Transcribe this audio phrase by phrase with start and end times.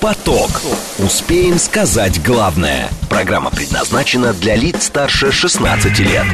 [0.00, 0.62] Поток.
[0.98, 2.88] Успеем сказать главное.
[3.10, 6.24] Программа предназначена для лиц старше 16 лет.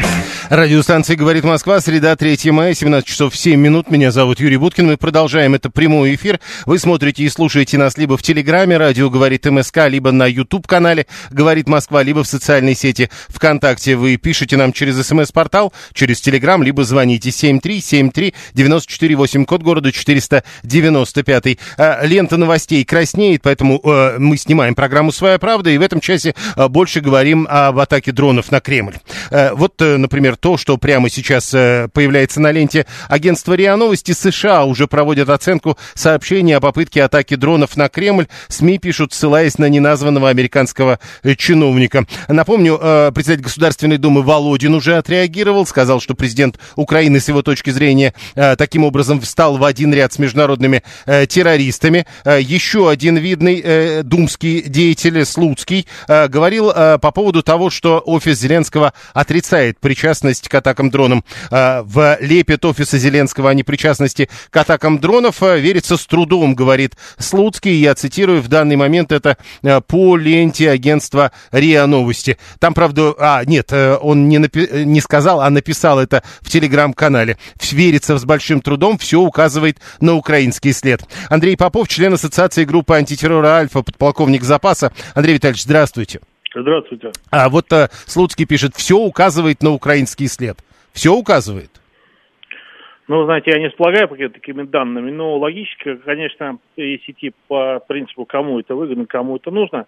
[0.51, 3.90] Радиостанция «Говорит Москва», среда, 3 мая, 17 часов 7 минут.
[3.90, 4.87] Меня зовут Юрий Буткин.
[4.87, 6.40] Мы продолжаем это прямой эфир.
[6.67, 11.67] Вы смотрите и слушаете нас либо в Телеграме, радио «Говорит МСК», либо на YouTube-канале «Говорит
[11.67, 13.96] Москва», либо в социальной сети ВКонтакте.
[13.96, 21.59] Вы пишете нам через СМС-портал, через Телеграм, либо звоните 7373948, код города 495.
[21.78, 26.34] А, лента новостей краснеет, поэтому э, мы снимаем программу «Своя правда», и в этом часе
[26.56, 28.95] э, больше говорим об атаке дронов на Кремль.
[29.30, 34.12] Э, вот, э, например, то, что прямо сейчас э, появляется на ленте агентства РИА Новости,
[34.12, 38.26] США уже проводят оценку сообщений о попытке атаки дронов на Кремль.
[38.48, 40.98] СМИ пишут, ссылаясь на неназванного американского
[41.36, 42.06] чиновника.
[42.28, 42.78] Напомню,
[43.14, 48.84] председатель Государственной Думы Володин уже отреагировал, сказал, что президент Украины с его точки зрения таким
[48.84, 52.07] образом встал в один ряд с международными террористами.
[52.24, 58.92] Еще один видный думский деятель Слуцкий говорил говорил э, по поводу того, что офис Зеленского
[59.12, 61.24] отрицает причастность к атакам дронам.
[61.51, 66.95] Э, в лепет офиса Зеленского о непричастности к атакам дронов э, верится с трудом, говорит
[67.19, 67.75] Слуцкий.
[67.75, 72.39] Я цитирую, в данный момент это э, по ленте агентства РИА Новости.
[72.58, 77.39] Там, правда, а, нет, э, он не, напи- не сказал, а написал это в телеграм-канале.
[77.73, 81.03] Верится с большим трудом, все указывает на украинский след.
[81.29, 82.97] Андрей Попов, член Ассоциации группы
[83.35, 84.93] антитеррора «Альфа», подполковник запаса.
[85.15, 86.21] Андрей Витальевич, здравствуйте.
[86.55, 87.11] Здравствуйте.
[87.31, 90.57] А вот а, Слуцкий пишет, все указывает на украинский след.
[90.93, 91.71] Все указывает?
[93.09, 98.61] Ну, знаете, я не располагаю такими данными, но логически, конечно, если идти по принципу, кому
[98.61, 99.87] это выгодно, кому это нужно,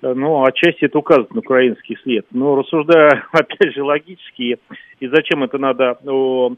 [0.00, 2.24] ну, отчасти это указывает на украинский след.
[2.30, 4.58] Но рассуждая, опять же, логически,
[5.00, 6.52] и зачем это надо о,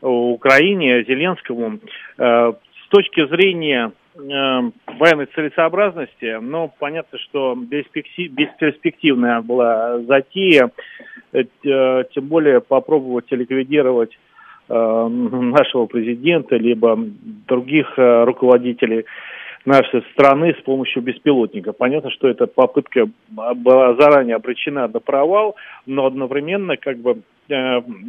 [0.00, 1.80] о Украине, Зеленскому,
[2.16, 2.52] э,
[2.88, 10.70] с точки зрения э, военной целесообразности, но понятно, что бесперспективная была затея,
[11.32, 14.18] э, тем более попробовать ликвидировать
[14.68, 14.74] э,
[15.08, 16.98] нашего президента, либо
[17.46, 19.06] других э, руководителей
[19.68, 21.72] нашей страны с помощью беспилотника.
[21.72, 25.56] Понятно, что эта попытка была заранее обречена на провал,
[25.86, 27.54] но одновременно как бы э,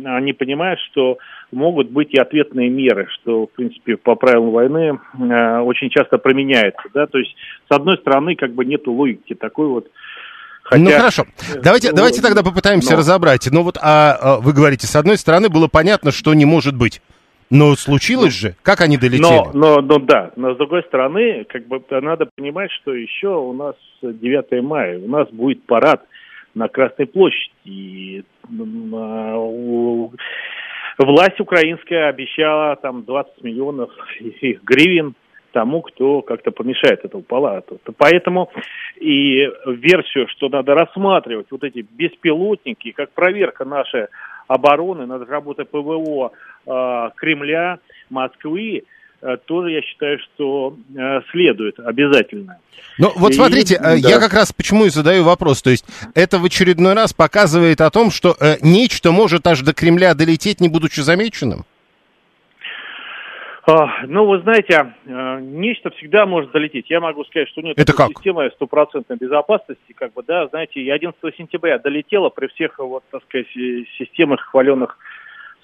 [0.06, 1.18] они понимают, что
[1.52, 6.84] могут быть и ответные меры, что, в принципе, по правилам войны э, очень часто применяется.
[6.94, 7.06] Да?
[7.06, 7.36] То есть,
[7.70, 9.88] с одной стороны, как бы нет логики такой вот
[10.64, 10.84] Хотя...
[10.84, 11.26] Ну хорошо,
[11.64, 12.97] давайте, ну, давайте тогда попытаемся но...
[13.00, 13.50] разобрать.
[13.52, 17.02] Ну вот, а, а вы говорите, с одной стороны было понятно, что не может быть.
[17.49, 19.21] Но случилось ну, же, как они долетели?
[19.21, 23.53] Но, но, но да, но с другой стороны, как бы надо понимать, что еще у
[23.53, 26.03] нас 9 мая, у нас будет парад
[26.53, 27.51] на Красной площади.
[27.65, 28.23] И,
[30.97, 33.89] власть украинская обещала там 20 миллионов
[34.63, 35.16] гривен
[35.51, 37.79] тому, кто как-то помешает этому палату.
[37.97, 38.51] Поэтому
[38.99, 44.07] и версию, что надо рассматривать вот эти беспилотники, как проверка нашей
[44.49, 46.31] обороны, над работой ПВО
[46.65, 47.77] э, Кремля,
[48.09, 48.83] Москвы,
[49.21, 52.57] э, тоже я считаю, что э, следует обязательно.
[52.97, 54.19] Ну вот смотрите, и, я да.
[54.19, 55.61] как раз почему и задаю вопрос.
[55.61, 60.15] То есть это в очередной раз показывает о том, что нечто может аж до Кремля
[60.15, 61.66] долететь, не будучи замеченным?
[63.69, 66.90] А, ну, вы знаете, э, нечто всегда может долететь.
[66.90, 68.07] Я могу сказать, что нет Это как?
[68.09, 69.94] системы стопроцентной безопасности.
[69.94, 73.47] Как бы, да, знаете, 11 сентября долетело при всех, вот, так сказать,
[73.97, 74.97] системах хваленных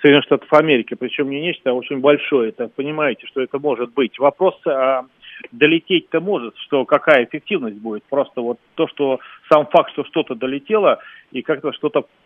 [0.01, 0.93] Соединенных Штатов Америки.
[0.93, 2.49] Причем не нечто, а очень большое.
[2.49, 4.19] Это, понимаете, что это может быть.
[4.19, 5.05] Вопрос, а
[5.51, 8.03] долететь-то может, что какая эффективность будет.
[8.03, 10.99] Просто вот то, что сам факт, что что-то долетело
[11.31, 12.24] и как-то что-то Э,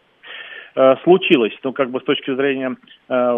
[1.03, 1.53] случилось.
[1.63, 2.75] Ну, как бы с точки зрения
[3.09, 3.31] э,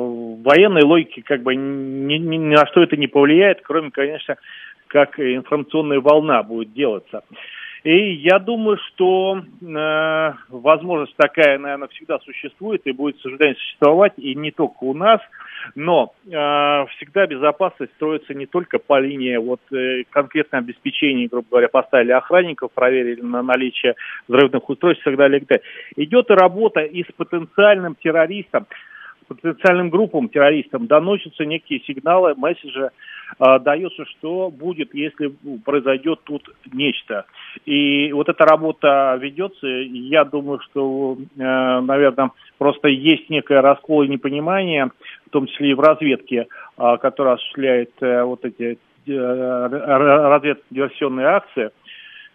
[0.43, 4.35] военной логики, как бы ни, ни, ни на что это не повлияет, кроме, конечно,
[4.87, 7.23] как информационная волна будет делаться.
[7.83, 14.13] И я думаю, что э, возможность такая, наверное, всегда существует и будет, к сожалению, существовать,
[14.17, 15.19] и не только у нас,
[15.73, 21.69] но э, всегда безопасность строится не только по линии вот э, конкретного обеспечения, грубо говоря,
[21.69, 23.95] поставили охранников, проверили на наличие
[24.27, 25.39] взрывных устройств и так далее.
[25.39, 25.63] И так далее.
[25.95, 28.67] Идет и работа и с потенциальным террористом,
[29.27, 32.91] потенциальным группам террористам доносятся некие сигналы, месседжи,
[33.39, 35.33] дается, что будет, если
[35.63, 37.25] произойдет тут нечто.
[37.65, 39.67] И вот эта работа ведется.
[39.67, 44.91] Я думаю, что, э, наверное, просто есть некое раскол и непонимание,
[45.27, 46.47] в том числе и в разведке,
[46.77, 51.71] э, которая осуществляет э, вот эти э, разведывательные акции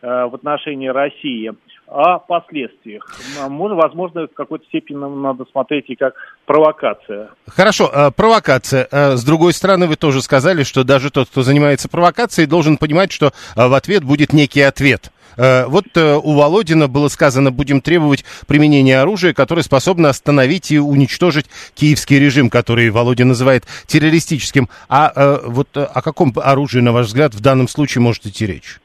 [0.02, 1.52] в отношении России
[1.88, 3.04] о последствиях.
[3.48, 7.30] Возможно, в какой-то степени нам надо смотреть и как провокация.
[7.46, 8.88] Хорошо, э, провокация.
[8.90, 13.12] Э, с другой стороны, вы тоже сказали, что даже тот, кто занимается провокацией, должен понимать,
[13.12, 15.10] что э, в ответ будет некий ответ.
[15.38, 21.44] Вот у Володина было сказано, будем требовать применения оружия, которое способно остановить и уничтожить
[21.74, 24.70] киевский режим, который Володин называет террористическим.
[24.88, 28.80] А вот о каком оружии, на ваш взгляд, в данном случае может идти речь?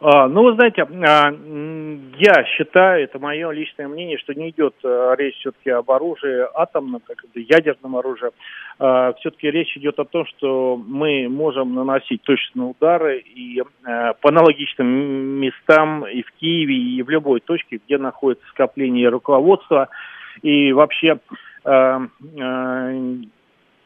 [0.00, 1.32] А, ну, вы знаете, а,
[2.18, 7.02] я считаю, это мое личное мнение, что не идет а, речь все-таки об оружии атомном,
[7.04, 8.30] как ядерном оружии.
[8.78, 14.86] Все-таки речь идет о том, что мы можем наносить точные удары и по аналогичным
[15.40, 19.88] местам и в Киеве, и в любой точке, где находится скопление руководства
[20.42, 21.18] и вообще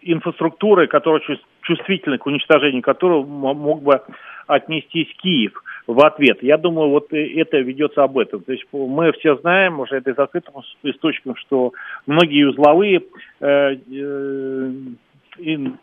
[0.02, 1.22] инфраструктуры, которая
[1.62, 3.98] чувствительна к уничтожению которого мог бы
[4.46, 6.42] отнестись Киев в ответ.
[6.42, 8.42] Я думаю, вот это ведется об этом.
[8.42, 11.72] То есть мы все знаем, уже это из открытых источников, что
[12.06, 13.02] многие узловые
[13.40, 14.70] э, э,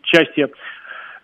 [0.02, 0.48] части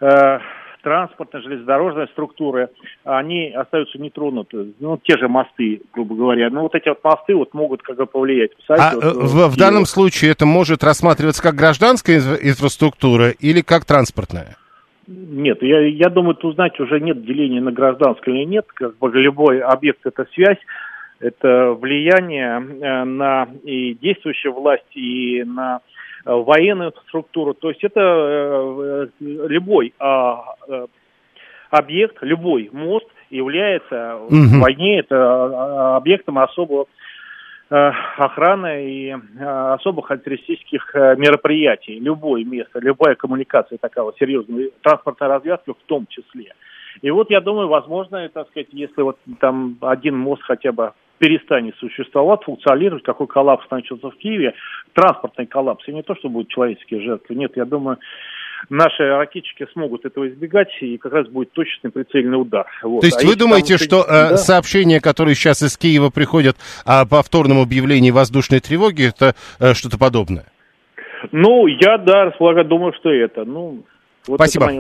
[0.01, 0.39] э,
[0.83, 2.69] транспортной, железнодорожной структуры,
[3.03, 4.75] они остаются нетронуты.
[4.79, 6.49] Ну, те же мосты, грубо говоря.
[6.51, 8.53] Ну, вот эти вот мосты вот могут как бы повлиять.
[8.69, 14.57] а вот, в, в данном случае это может рассматриваться как гражданская инфраструктура или как транспортная?
[15.07, 18.67] Нет, я, я думаю, тут, знаете, уже нет деления на гражданское или нет.
[18.75, 20.59] Как бы любой объект– это связь,
[21.21, 25.81] это влияние э, на и действующую власть, и на
[26.25, 27.55] э, военную структуру.
[27.55, 30.43] То есть это э, любой а,
[31.71, 34.35] объект, любой мост является угу.
[34.35, 36.87] в войне это объектом особого
[37.69, 41.99] охраны и э, особых антитеррористических э, мероприятий.
[41.99, 46.53] Любое место, любая коммуникация такая серьезная, транспортная развязка в том числе.
[47.03, 51.75] И вот я думаю, возможно, так сказать, если вот там один мост хотя бы перестанет
[51.77, 54.55] существовать, функционировать, какой коллапс начался в Киеве,
[54.93, 57.99] транспортный коллапс, и не то, что будут человеческие жертвы, нет, я думаю,
[58.69, 62.67] наши ракетчики смогут этого избегать, и как раз будет точный прицельный удар.
[62.83, 63.01] Вот.
[63.01, 63.87] То есть а вы думаете, там...
[63.87, 64.37] что э, да?
[64.37, 70.47] сообщения, которые сейчас из Киева приходят о повторном объявлении воздушной тревоги, это э, что-то подобное?
[71.33, 73.45] Ну, я, да, располагаю, думаю, что это.
[73.45, 73.85] Ну,
[74.27, 74.71] вот Спасибо.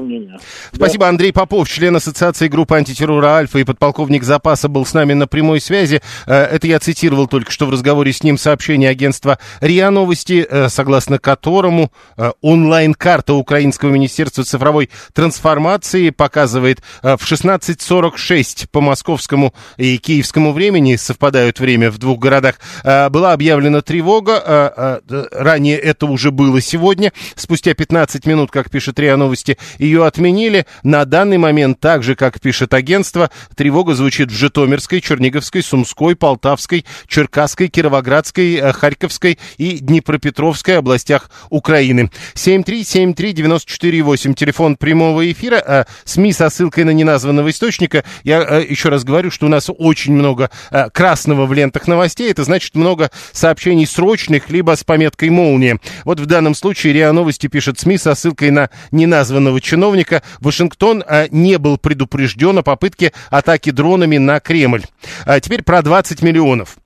[0.72, 1.08] Спасибо, да.
[1.08, 5.60] Андрей Попов, член Ассоциации группы антитеррора «Альфа» и подполковник запаса был с нами на прямой
[5.60, 6.02] связи.
[6.26, 10.68] Э, это я цитировал только что в разговоре с ним сообщение агентства РИА Новости, э,
[10.68, 20.52] согласно которому э, онлайн-карта Украинского Министерства цифровой трансформации показывает в 16.46 по московскому и киевскому
[20.52, 25.02] времени, совпадают время в двух городах, была объявлена тревога.
[25.32, 27.12] Ранее это уже было сегодня.
[27.34, 30.66] Спустя 15 минут, как пишет РИА Новости, новости, ее отменили.
[30.82, 36.84] На данный момент, так же, как пишет агентство, тревога звучит в Житомирской, Черниговской, Сумской, Полтавской,
[37.06, 42.10] Черкасской, Кировоградской, э, Харьковской и Днепропетровской областях Украины.
[42.34, 48.04] 7373948, телефон прямого эфира, а СМИ со ссылкой на неназванного источника.
[48.24, 50.50] Я а, еще раз говорю, что у нас очень много
[50.92, 55.78] красного в лентах новостей, это значит много сообщений срочных, либо с пометкой «Молния».
[56.04, 61.02] Вот в данном случае РИА Новости пишет СМИ со ссылкой на неназванного названного чиновника, Вашингтон
[61.04, 64.84] а, не был предупрежден о попытке атаки дронами на Кремль.
[65.24, 66.76] А теперь про 20 миллионов.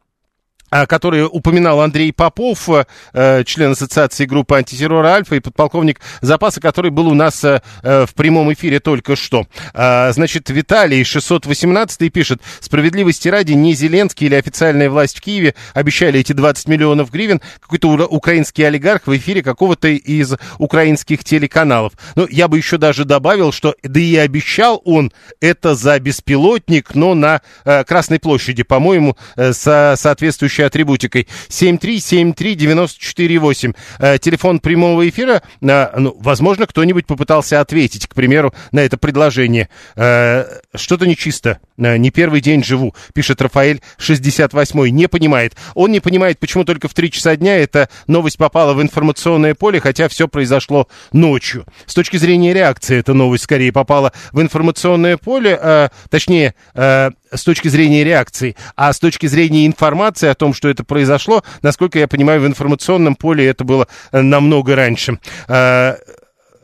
[0.70, 2.68] А, которые упоминал Андрей Попов,
[3.12, 8.06] э, член Ассоциации группы антитеррора «Альфа» и подполковник запаса, который был у нас э, э,
[8.06, 9.46] в прямом эфире только что.
[9.74, 16.20] А, значит, Виталий 618 пишет, справедливости ради, не Зеленский или официальная власть в Киеве обещали
[16.20, 21.94] эти 20 миллионов гривен, какой-то украинский олигарх в эфире какого-то из украинских телеканалов.
[22.14, 27.14] Ну, я бы еще даже добавил, что, да и обещал он это за беспилотник, но
[27.14, 31.28] на Красной площади, по-моему, со соответствующей соответствующей атрибутикой.
[31.48, 33.74] 7373948.
[33.98, 35.42] Э, телефон прямого эфира.
[35.60, 39.68] Э, ну, возможно, кто-нибудь попытался ответить, к примеру, на это предложение.
[39.96, 41.60] Э, что-то нечисто.
[41.78, 45.56] Э, не первый день живу, пишет Рафаэль 68 Не понимает.
[45.74, 49.80] Он не понимает, почему только в 3 часа дня эта новость попала в информационное поле,
[49.80, 51.66] хотя все произошло ночью.
[51.86, 57.44] С точки зрения реакции эта новость скорее попала в информационное поле, э, точнее, э, с
[57.44, 62.08] точки зрения реакции, а с точки зрения информации о том, что это произошло, насколько я
[62.08, 65.18] понимаю, в информационном поле это было э, намного раньше.
[65.48, 65.96] Э,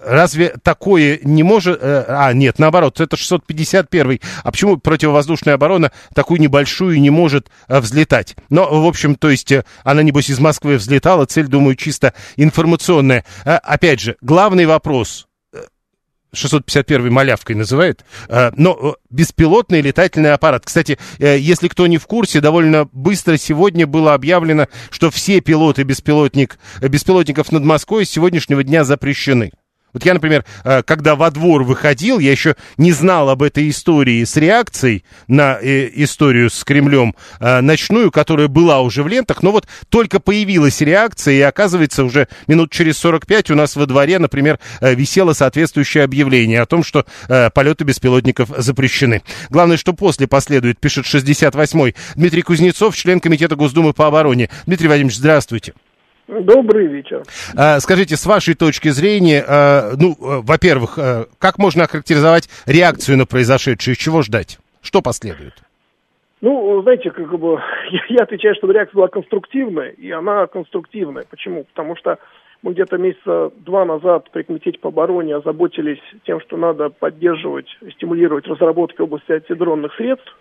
[0.05, 1.79] разве такое не может...
[1.81, 4.21] Э, а, нет, наоборот, это 651.
[4.43, 8.37] А почему противовоздушная оборона такую небольшую не может взлетать?
[8.51, 9.53] Но, в общем, то есть
[9.85, 13.25] она, небось, из Москвы взлетала, цель, думаю, чисто информационная.
[13.45, 15.26] Опять же, главный вопрос
[16.33, 20.65] 651 малявкой называет, э, но беспилотный летательный аппарат.
[20.65, 25.83] Кстати, э, если кто не в курсе, довольно быстро сегодня было объявлено, что все пилоты
[25.83, 29.53] беспилотник, беспилотников над Москвой с сегодняшнего дня запрещены.
[29.97, 34.23] Вот я, например, э, когда во двор выходил, я еще не знал об этой истории
[34.23, 39.53] с реакцией на э, историю с Кремлем э, ночную, которая была уже в лентах, но
[39.53, 44.59] вот только появилась реакция, и оказывается, уже минут через 45 у нас во дворе, например,
[44.83, 47.07] висело соответствующее объявление о том, что
[47.55, 49.23] полеты беспилотников запрещены.
[49.49, 54.51] Главное, что после последует, пишет 68-й Дмитрий Кузнецов, член Комитета Госдумы по обороне.
[54.67, 55.73] Дмитрий Владимирович, здравствуйте.
[56.29, 57.23] Добрый вечер.
[57.57, 60.99] А, скажите, с вашей точки зрения, а, ну, а, во-первых,
[61.39, 63.95] как можно охарактеризовать реакцию на произошедшее?
[63.95, 64.59] Чего ждать?
[64.83, 65.55] Что последует?
[66.41, 71.25] Ну, знаете, как бы я, я отвечаю, что реакция была конструктивная, и она конструктивная.
[71.31, 71.65] Почему?
[71.65, 72.19] Потому что
[72.63, 78.47] мы где-то месяца два назад при Комитете по обороне озаботились тем, что надо поддерживать, стимулировать
[78.47, 80.37] разработки в области антидронных средств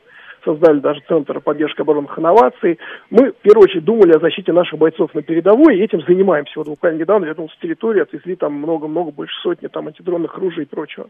[0.46, 2.80] создали даже Центр поддержки оборонных инноваций.
[3.10, 6.54] Мы, в первую очередь, думали о защите наших бойцов на передовой, и этим занимаемся.
[6.56, 10.68] Вот буквально недавно вернулся с территории, отвезли там много-много, больше сотни там антидронных ружей и
[10.68, 11.10] прочего.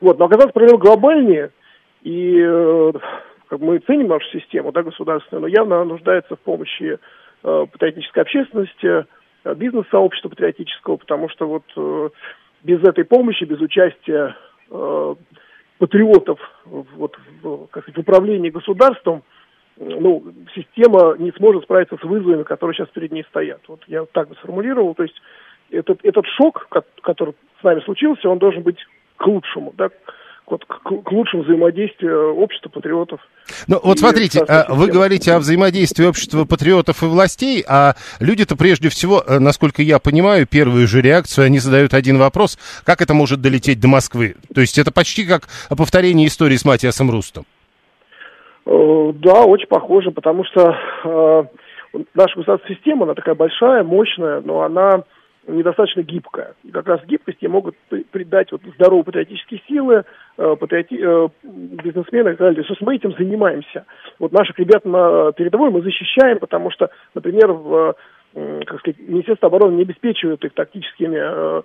[0.00, 1.50] Вот, но оказалось, проблема глобальнее,
[2.02, 2.92] и э,
[3.48, 6.98] как мы ценим нашу систему, да, государственную, но явно она нуждается в помощи
[7.42, 9.06] э, патриотической общественности,
[9.44, 12.08] э, бизнес-сообщества патриотического, потому что вот э,
[12.62, 14.36] без этой помощи, без участия
[14.70, 15.14] э,
[15.80, 17.16] патриотов вот,
[17.70, 19.22] как сказать, в управлении государством,
[19.78, 20.22] ну,
[20.54, 23.62] система не сможет справиться с вызовами, которые сейчас перед ней стоят.
[23.66, 24.94] Вот я так бы сформулировал.
[24.94, 25.16] То есть
[25.70, 26.68] этот, этот шок,
[27.00, 28.78] который с нами случился, он должен быть
[29.16, 29.88] к лучшему, да,
[30.46, 33.20] вот, к, к лучшему взаимодействию общества патриотов.
[33.68, 38.88] Ну, вот смотрите, а, вы говорите о взаимодействии общества патриотов и властей, а люди-то прежде
[38.88, 43.40] всего, э, насколько я понимаю, первую же реакцию, они задают один вопрос, как это может
[43.40, 44.36] долететь до Москвы?
[44.54, 45.42] То есть это почти как
[45.76, 47.44] повторение истории с Матиасом Рустом.
[48.66, 51.44] Э, да, очень похоже, потому что э,
[52.14, 55.04] наша государственная система, она такая большая, мощная, но она
[55.46, 56.54] недостаточно гибкая.
[56.64, 57.76] И как раз гибкости могут
[58.10, 60.04] придать вот здоровые патриотические силы,
[60.38, 60.98] э, патриоти...
[61.00, 62.64] э, бизнесмены и так далее.
[62.68, 63.84] Есть мы этим занимаемся.
[64.18, 67.94] Вот наших ребят на передовой мы защищаем, потому что, например, в,
[68.34, 71.62] э, как сказать, Министерство обороны не обеспечивает их тактическими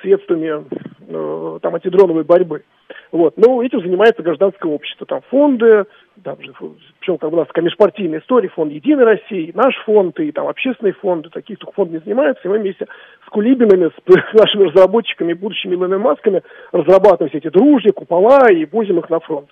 [0.00, 0.64] средствами
[1.08, 2.64] э, там, антидроновой борьбы.
[3.10, 3.34] Вот.
[3.36, 5.06] Но этим занимается гражданское общество.
[5.06, 5.84] Там фонды,
[6.22, 6.52] там же,
[6.98, 10.94] причем как бы у нас межпартийная история, фонд Единой России, наш фонд и там общественные
[10.94, 12.86] фонды, таких только фонд не занимаются, и мы вместе
[13.26, 16.42] с Кулибинами, с нашими разработчиками, будущими Илонами Масками
[16.72, 19.48] разрабатываем все эти дружья, купола и возим их на фронт.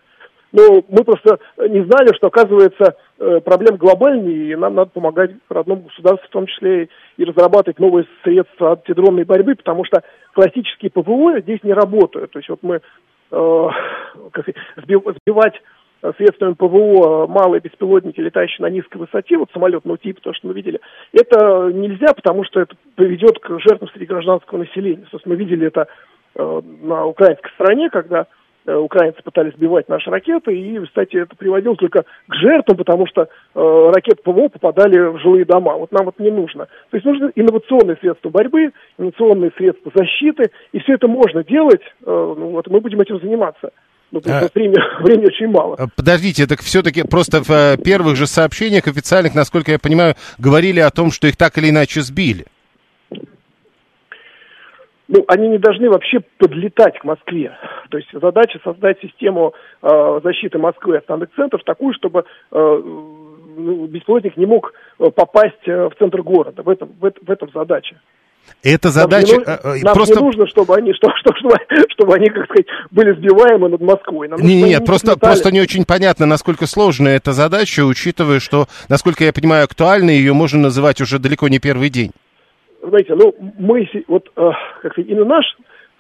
[0.53, 5.83] Но мы просто не знали, что, оказывается, э, проблема глобальнее, и нам надо помогать родному
[5.83, 11.63] государству, в том числе и разрабатывать новые средства антидронной борьбы, потому что классические ПВО здесь
[11.63, 12.33] не работают.
[12.33, 12.81] То есть вот мы
[13.31, 13.69] э,
[14.77, 15.55] сбивать
[16.17, 20.81] средствами ПВО малые беспилотники, летающие на низкой высоте, вот самолетного типа, то, что мы видели,
[21.13, 25.05] это нельзя, потому что это приведет к жертвам среди гражданского населения.
[25.11, 25.89] То есть мы видели это
[26.37, 28.27] э, на украинской стороне, когда э,
[28.77, 33.91] украинцы пытались сбивать наши ракеты, и, кстати, это приводило только к жертвам, потому что э,
[33.95, 35.75] ракеты ПВО попадали в жилые дома.
[35.77, 36.67] Вот нам вот не нужно.
[36.91, 41.85] То есть нужны инновационные средства борьбы, инновационные средства защиты, и все это можно делать, э,
[42.07, 43.71] ну, вот мы будем этим заниматься.
[44.13, 45.77] Ну, а, времени, времени очень мало.
[45.79, 50.81] А, подождите, так все-таки просто в э, первых же сообщениях официальных, насколько я понимаю, говорили
[50.81, 52.47] о том, что их так или иначе сбили.
[55.13, 57.51] Ну, они не должны вообще подлетать к Москве.
[57.91, 62.21] То есть задача создать систему э, защиты Москвы от основных центров такую, чтобы
[62.53, 62.83] э,
[63.57, 66.63] ну, беспилотник не мог э, попасть э, в центр города.
[66.63, 68.01] В этом, в, в этом задача.
[68.63, 69.33] Это задача...
[69.33, 70.15] Нам, не, э, нам просто...
[70.15, 71.57] не нужно, чтобы они, что, что, чтобы,
[71.89, 74.29] чтобы они, как сказать, были сбиваемы над Москвой.
[74.29, 79.25] Нам не, нет, просто, просто не очень понятно, насколько сложная эта задача, учитывая, что, насколько
[79.25, 82.13] я понимаю, актуальной ее можно называть уже далеко не первый день.
[82.83, 84.51] Знаете, ну, мы, вот, э,
[84.83, 85.45] как именно наш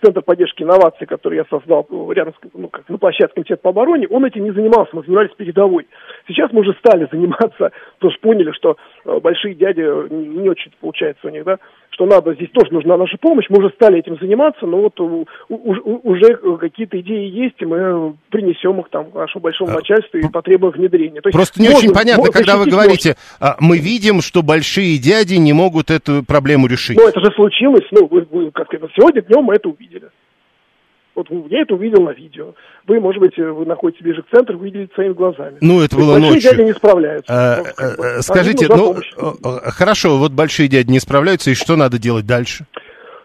[0.03, 4.09] Центр поддержки инноваций, который я создал рядом с, ну, как, на площадке Комитета по обороне,
[4.09, 5.87] он этим не занимался, мы занимались передовой.
[6.27, 9.81] Сейчас мы уже стали заниматься, потому что поняли, что э, большие дяди
[10.13, 11.59] не, не очень получается у них, да,
[12.00, 15.26] что надо, здесь тоже нужна наша помощь, мы уже стали этим заниматься, но вот у,
[15.50, 20.26] у, уже какие-то идеи есть, и мы принесем их там нашему большому а, начальству и
[20.28, 21.21] потребуем внедрения.
[21.21, 23.57] То есть Просто не можно, очень понятно, можно, когда вы говорите, можно.
[23.61, 26.97] мы видим, что большие дяди не могут эту проблему решить.
[26.97, 30.09] Ну, это же случилось, ну, вы, вы, как сегодня днем мы это увидели.
[31.14, 32.55] Вот я это увидел на видео.
[32.87, 35.59] Вы, может быть, вы находитесь ближе к центру, вы видели своими глазами.
[35.61, 36.50] Ну, это было большие ночью.
[36.50, 37.26] дяди не справляются.
[37.29, 38.23] А, как бы.
[38.23, 38.97] Скажите, ну,
[39.64, 42.67] хорошо, вот большие дяди не справляются, и что надо делать дальше?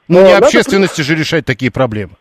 [0.07, 2.13] Ну, не общественности же решать такие проблемы.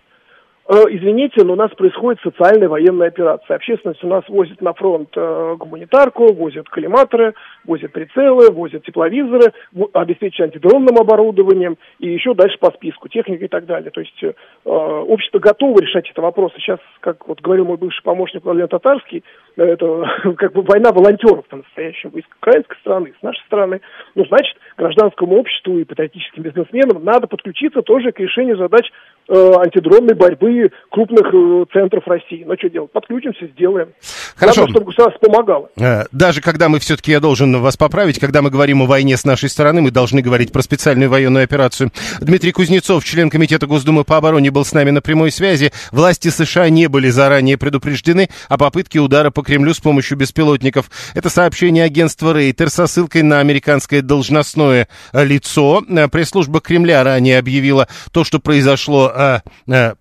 [0.66, 3.56] Э, извините, но у нас происходит социальная военная операция.
[3.56, 9.52] Общественность у нас возит на фронт э, гуманитарку, возит коллиматоры, возит прицелы, возит тепловизоры,
[9.92, 13.90] обеспечивает антидронным оборудованием и еще дальше по списку, техника и так далее.
[13.90, 14.32] То есть э,
[14.64, 16.54] общество готово решать эти вопросы.
[16.56, 19.22] Сейчас, как вот говорил мой бывший помощник Владимир Татарский,
[19.56, 20.06] э, это
[20.38, 23.82] как бы война волонтеров по-настоящему из украинской стороны, с нашей стороны.
[24.14, 28.90] Ну, значит, гражданскому обществу и патриотическим бизнесменам надо подключиться тоже к решению задач
[29.28, 32.44] антидронной борьбы крупных э, центров России.
[32.46, 32.92] Ну, что делать?
[32.92, 33.88] Подключимся, сделаем.
[34.36, 34.62] Хорошо.
[34.62, 35.70] Надо, чтобы государство помогало.
[35.78, 39.24] Э, даже когда мы все-таки, я должен вас поправить, когда мы говорим о войне с
[39.24, 41.90] нашей стороны, мы должны говорить про специальную военную операцию.
[42.20, 45.72] Дмитрий Кузнецов, член Комитета Госдумы по обороне, был с нами на прямой связи.
[45.90, 50.90] Власти США не были заранее предупреждены о попытке удара по Кремлю с помощью беспилотников.
[51.14, 55.82] Это сообщение агентства Рейтер со ссылкой на американское должностное э, лицо.
[56.10, 59.13] Пресс-служба Кремля ранее объявила то, что произошло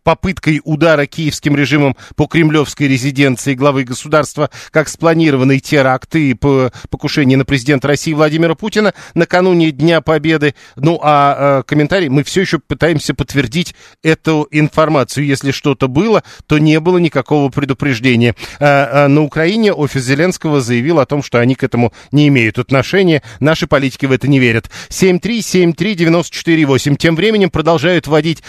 [0.03, 7.37] попытка попыткой удара киевским режимом по кремлевской резиденции главы государства как спланированный теракт и покушение
[7.37, 10.55] на президента России Владимира Путина накануне Дня Победы.
[10.75, 15.25] Ну, а э, комментарий, мы все еще пытаемся подтвердить эту информацию.
[15.25, 18.35] Если что-то было, то не было никакого предупреждения.
[18.59, 22.59] Э, э, на Украине офис Зеленского заявил о том, что они к этому не имеют
[22.59, 23.23] отношения.
[23.39, 24.69] Наши политики в это не верят.
[24.89, 26.97] 7373948.
[26.97, 28.43] Тем временем продолжают вводить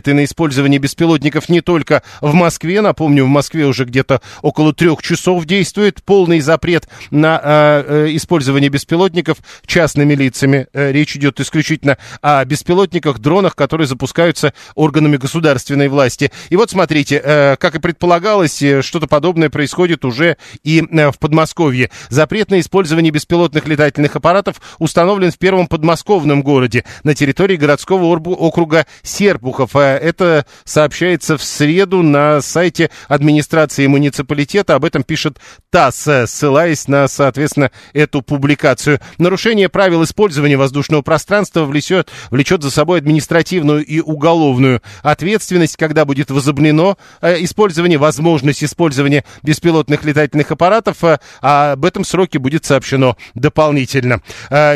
[0.00, 2.80] запреты на использование беспилотников не только в Москве.
[2.80, 8.70] Напомню, в Москве уже где-то около трех часов действует полный запрет на э, э, использование
[8.70, 10.68] беспилотников частными лицами.
[10.72, 16.32] Э, речь идет исключительно о беспилотниках, дронах, которые запускаются органами государственной власти.
[16.48, 21.18] И вот смотрите, э, как и предполагалось, э, что-то подобное происходит уже и э, в
[21.18, 21.90] Подмосковье.
[22.08, 28.86] Запрет на использование беспилотных летательных аппаратов установлен в первом подмосковном городе на территории городского округа
[29.02, 29.74] Серпухов.
[29.90, 34.74] Э, это сообщает появится в среду на сайте администрации муниципалитета.
[34.74, 35.38] Об этом пишет
[35.70, 39.00] ТАСС, ссылаясь на, соответственно, эту публикацию.
[39.18, 46.30] Нарушение правил использования воздушного пространства влечет, влечет за собой административную и уголовную ответственность, когда будет
[46.30, 54.22] возобнено э, использование, возможность использования беспилотных летательных аппаратов, э, об этом сроке будет сообщено дополнительно.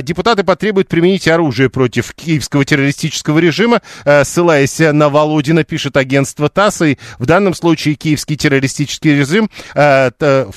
[0.03, 3.81] Депутаты потребуют применить оружие против киевского террористического режима,
[4.25, 10.11] ссылаясь на Володина, пишет агентство ТАСС, и в данном случае киевский террористический режим, э,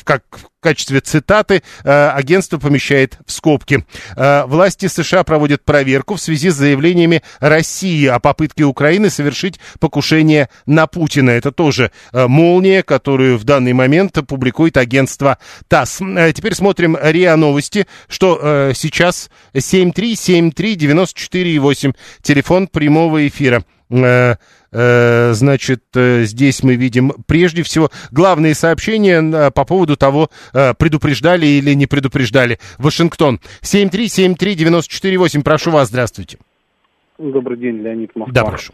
[0.03, 0.23] как
[0.57, 3.86] в качестве цитаты э, агентство помещает в скобки.
[4.15, 10.49] Э, власти США проводят проверку в связи с заявлениями России о попытке Украины совершить покушение
[10.65, 11.29] на Путина.
[11.29, 16.01] Это тоже э, молния, которую в данный момент публикует агентство ТАСС.
[16.01, 23.63] Э, теперь смотрим РИА Новости, что э, сейчас 7373948, телефон прямого эфира.
[23.89, 24.36] Э,
[24.71, 30.30] э, значит, э, здесь мы видим прежде всего главные сообщения по поводу того,
[30.78, 32.60] предупреждали или не предупреждали.
[32.78, 33.39] Вашингтон.
[33.62, 36.38] 7373948, прошу вас, здравствуйте.
[37.17, 38.34] Добрый день, Леонид Москва.
[38.34, 38.73] Да, прошу.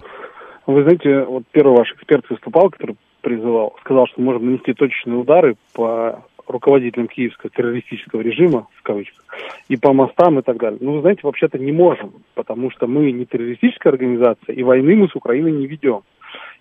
[0.65, 5.55] Вы знаете, вот первый ваш эксперт выступал, который призывал, сказал, что можно нанести точечные удары
[5.73, 9.23] по руководителям киевского террористического режима, в кавычках,
[9.69, 10.79] и по мостам и так далее.
[10.81, 15.07] Ну, вы знаете, вообще-то не можем, потому что мы не террористическая организация, и войны мы
[15.07, 16.01] с Украиной не ведем.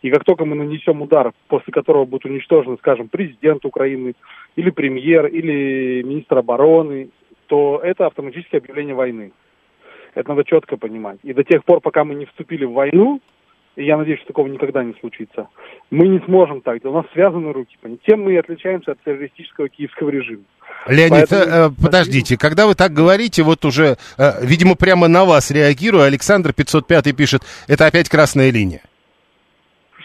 [0.02, 4.14] И как только мы нанесем удар, после которого будет уничтожен, скажем, президент Украины,
[4.56, 7.08] или премьер, или министр обороны,
[7.46, 9.32] то это автоматическое объявление войны.
[10.14, 11.18] Это надо четко понимать.
[11.22, 13.20] И до тех пор, пока мы не вступили в войну,
[13.76, 15.48] и я надеюсь, что такого никогда не случится,
[15.90, 16.94] мы не сможем так делать.
[16.94, 17.76] У нас связаны руки.
[18.06, 20.42] Тем мы и отличаемся от террористического киевского режима.
[20.86, 21.42] Леонид, Поэтому...
[21.42, 26.52] э, подождите, когда вы так говорите, вот уже, э, видимо, прямо на вас реагирую, Александр
[26.52, 28.82] 505 пишет, это опять красная линия.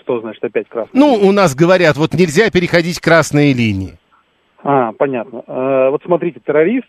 [0.01, 3.97] Что значит опять красная Ну, у нас говорят, вот нельзя переходить красные линии.
[4.63, 5.43] А, понятно.
[5.45, 6.88] Э, вот смотрите, террорист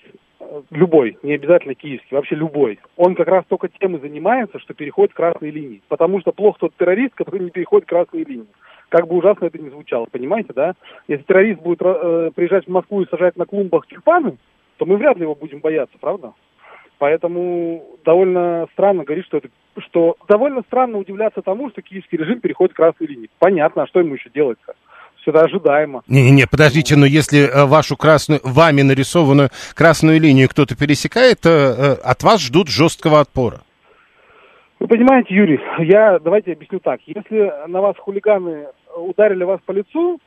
[0.71, 5.15] любой, не обязательно киевский, вообще любой, он как раз только тем и занимается, что переходит
[5.15, 5.83] красные линии.
[5.89, 8.47] Потому что плохо тот террорист, который не переходит красные линии.
[8.89, 10.75] Как бы ужасно это ни звучало, понимаете, да?
[11.09, 14.39] Если террорист будет э, приезжать в Москву и сажать на клумбах тюльпаны,
[14.79, 16.33] то мы вряд ли его будем бояться, правда?
[16.99, 22.75] Поэтому довольно странно говорить, что это, что довольно странно удивляться тому, что киевский режим переходит
[22.75, 23.31] красные линии.
[23.39, 24.75] Понятно, а что ему еще делать-то?
[25.27, 26.03] Это ожидаемо.
[26.09, 31.93] Не-не-не, подождите, но если э, вашу красную, вами нарисованную красную линию кто-то пересекает, э, э,
[32.05, 33.61] от вас ждут жесткого отпора.
[34.81, 37.01] Вы понимаете, Юрий, я давайте объясню так.
[37.07, 40.21] Если на вас хулиганы ударили вас по лицу,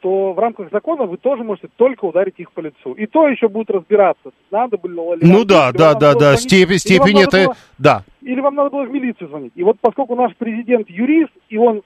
[0.00, 2.92] то в рамках закона вы тоже можете только ударить их по лицу.
[2.94, 5.20] И то еще будут разбираться, надо было ли...
[5.22, 7.44] Ну да, да, да, да, степень, степень это...
[7.44, 8.02] Было, да.
[8.20, 9.52] Или вам надо было в милицию звонить.
[9.54, 11.82] И вот поскольку наш президент юрист, и он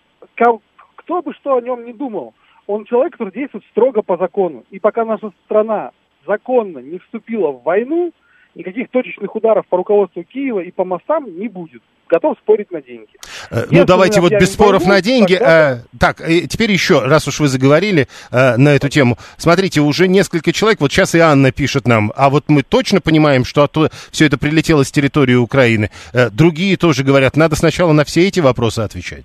[1.06, 2.34] кто бы что о нем не думал,
[2.66, 4.64] он человек, который действует строго по закону.
[4.70, 5.92] И пока наша страна
[6.26, 8.12] законно не вступила в войну,
[8.54, 11.82] никаких точечных ударов по руководству Киева и по мостам не будет.
[12.08, 13.10] Готов спорить на деньги.
[13.50, 15.34] Э, ну, давайте вот без споров пойму, на деньги.
[15.34, 15.72] Тогда...
[15.72, 19.18] Э, так, э, теперь еще, раз уж вы заговорили э, на эту тему.
[19.36, 23.44] Смотрите, уже несколько человек, вот сейчас и Анна пишет нам, а вот мы точно понимаем,
[23.44, 25.90] что оттуда все это прилетело с территории Украины.
[26.12, 29.24] Э, другие тоже говорят, надо сначала на все эти вопросы отвечать.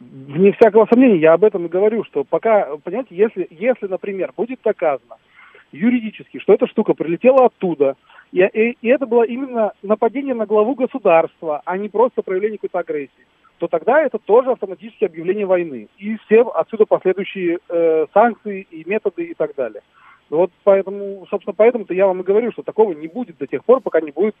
[0.00, 4.60] Вне всякого сомнения, я об этом и говорю, что пока, понимаете, если, если например, будет
[4.62, 5.16] доказано
[5.72, 7.96] юридически, что эта штука прилетела оттуда,
[8.32, 12.78] и, и, и это было именно нападение на главу государства, а не просто проявление какой-то
[12.78, 13.26] агрессии,
[13.58, 15.88] то тогда это тоже автоматически объявление войны.
[15.98, 19.82] И все отсюда последующие э, санкции и методы и так далее.
[20.30, 23.80] Вот поэтому, собственно, поэтому-то я вам и говорю, что такого не будет до тех пор,
[23.80, 24.36] пока не будет,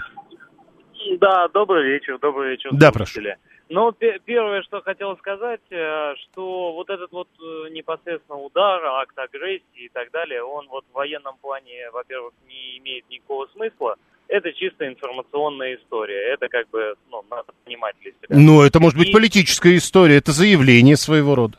[1.20, 2.70] Да, добрый вечер, добрый вечер.
[2.74, 3.22] Да, прошу.
[3.70, 9.86] Ну, первое, что хотел сказать, э, что вот этот вот э, непосредственно удар, акт агрессии
[9.86, 13.96] и так далее, он вот в военном плане, во-первых, не имеет никакого смысла
[14.32, 16.34] это чисто информационная история.
[16.34, 18.28] Это как бы, ну, надо понимать для себя.
[18.30, 19.12] Ну, это может быть И...
[19.12, 21.58] политическая история, это заявление своего рода.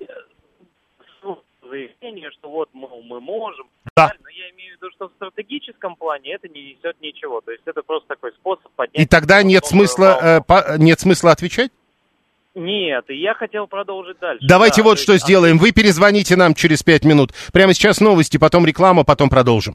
[1.22, 3.66] Ну, заявление, что вот мы, мы можем.
[3.94, 4.12] Да.
[4.22, 7.42] Но я имею в виду, что в стратегическом плане это не несет ничего.
[7.42, 9.04] То есть это просто такой способ поднять...
[9.04, 11.70] И тогда нет смысла, э, по, нет смысла отвечать?
[12.54, 14.44] Нет, и я хотел продолжить дальше.
[14.46, 15.24] Давайте да, вот что есть...
[15.24, 15.58] сделаем.
[15.58, 17.32] Вы перезвоните нам через пять минут.
[17.52, 19.74] Прямо сейчас новости, потом реклама, потом продолжим.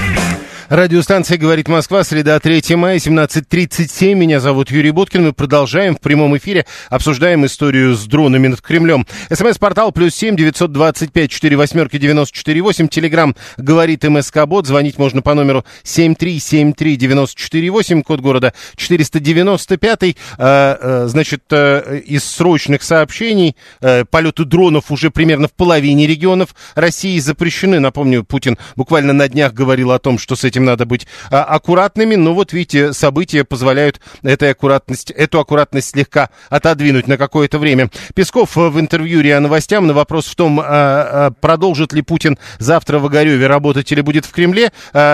[0.71, 4.13] Радиостанция «Говорит Москва», среда 3 мая, 17.37.
[4.13, 5.21] Меня зовут Юрий Буткин.
[5.21, 9.05] Мы продолжаем в прямом эфире, обсуждаем историю с дронами над Кремлем.
[9.29, 12.87] СМС-портал плюс семь девятьсот двадцать пять четыре восьмерки девяносто четыре восемь.
[12.87, 14.65] Телеграмм «Говорит МСК-бот».
[14.65, 20.15] Звонить можно по номеру семь три семь три девяносто четыре восемь, код города 495.
[20.37, 26.55] А, а, значит, а, из срочных сообщений а, полеты дронов уже примерно в половине регионов
[26.75, 27.81] России запрещены.
[27.81, 31.43] Напомню, Путин буквально на днях говорил о том, что с этим этим надо быть а,
[31.43, 37.89] аккуратными, но вот видите, события позволяют этой аккуратность, эту аккуратность слегка отодвинуть на какое-то время.
[38.15, 42.99] Песков в интервью РИА Новостям на вопрос в том, а, а, продолжит ли Путин завтра
[42.99, 44.71] в Огареве работать или будет в Кремле,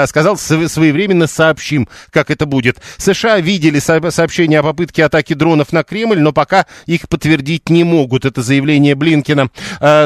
[0.08, 2.78] сказал, своевременно сообщим, как это будет.
[2.98, 8.26] США видели сообщение о попытке атаки дронов на Кремль, но пока их подтвердить не могут.
[8.26, 9.50] Это заявление Блинкина.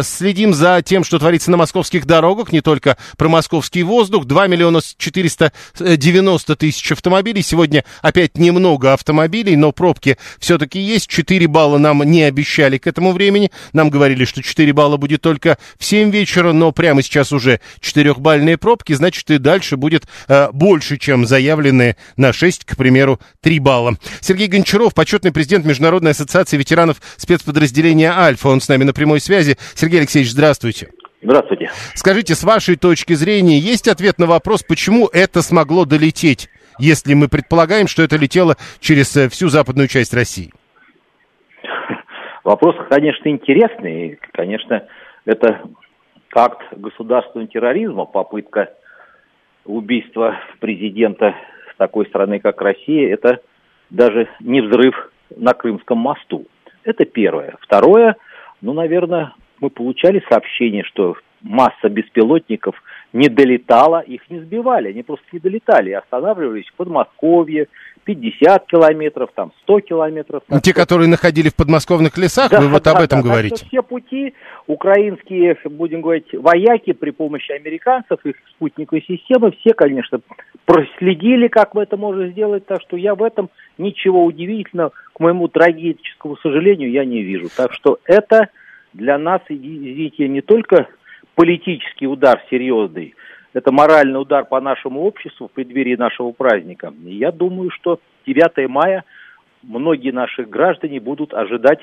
[0.04, 4.26] Следим за тем, что творится на московских дорогах, не только про московский воздух.
[4.26, 7.42] 2 миллиона 400 490 тысяч автомобилей.
[7.42, 11.08] Сегодня опять немного автомобилей, но пробки все-таки есть.
[11.08, 13.52] 4 балла нам не обещали к этому времени.
[13.74, 18.58] Нам говорили, что 4 балла будет только в 7 вечера, но прямо сейчас уже 4-бальные
[18.58, 23.98] пробки, значит и дальше будет э, больше, чем заявленные на 6, к примеру, 3 балла.
[24.22, 28.50] Сергей Гончаров, почетный президент Международной ассоциации ветеранов спецподразделения «Альфа».
[28.50, 29.58] Он с нами на прямой связи.
[29.76, 30.90] Сергей Алексеевич, здравствуйте.
[31.22, 31.70] Здравствуйте.
[31.94, 37.28] Скажите, с вашей точки зрения, есть ответ на вопрос, почему это смогло долететь, если мы
[37.28, 40.52] предполагаем, что это летело через э, всю западную часть России?
[42.44, 44.20] Вопрос, конечно, интересный.
[44.34, 44.88] Конечно,
[45.26, 45.62] это
[46.34, 48.74] акт государственного терроризма, попытка
[49.66, 51.36] убийства президента
[51.78, 53.42] такой страны, как Россия, это
[53.90, 54.96] даже не взрыв
[55.36, 56.46] на Крымском мосту.
[56.84, 57.56] Это первое.
[57.62, 58.16] Второе,
[58.62, 62.76] ну, наверное, мы получали сообщение, что масса беспилотников
[63.14, 67.68] не долетала, их не сбивали, они просто не долетали, останавливались в Подмосковье,
[68.04, 70.44] 50 километров, там 100 километров.
[70.50, 73.66] Ну, те, которые находили в подмосковных лесах, да, вы вот да, об этом да, говорите.
[73.66, 74.34] все пути
[74.66, 80.22] украинские, будем говорить, вояки при помощи американцев, их спутниковой системы, все, конечно,
[80.66, 85.48] проследили, как мы это можем сделать, так что я в этом ничего удивительного, к моему
[85.48, 87.50] трагическому сожалению, я не вижу.
[87.56, 88.50] Так что это
[88.94, 90.88] для нас, извините, не только
[91.36, 93.16] политический удар серьезный,
[93.54, 96.94] это моральный удар по нашему обществу в преддверии нашего праздника.
[97.06, 99.04] И я думаю, что 9 мая
[99.64, 101.82] многие наши граждане будут ожидать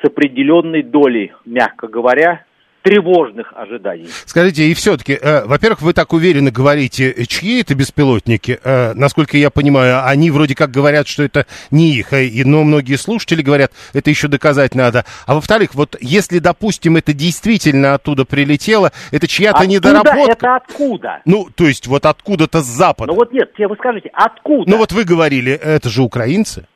[0.00, 2.44] с определенной долей, мягко говоря,
[2.82, 4.08] тревожных ожиданий.
[4.24, 8.58] Скажите, и все-таки, э, во-первых, вы так уверенно говорите, чьи это беспилотники?
[8.62, 12.96] Э, насколько я понимаю, они вроде как говорят, что это не их, э, но многие
[12.96, 15.04] слушатели говорят, это еще доказать надо.
[15.26, 20.32] А во-вторых, вот если, допустим, это действительно оттуда прилетело, это чья-то недоработка.
[20.32, 21.20] это откуда?
[21.24, 23.12] Ну, то есть вот откуда-то с запада.
[23.12, 24.70] Ну вот нет, вы скажите, откуда?
[24.70, 26.66] Ну вот вы говорили, это же украинцы.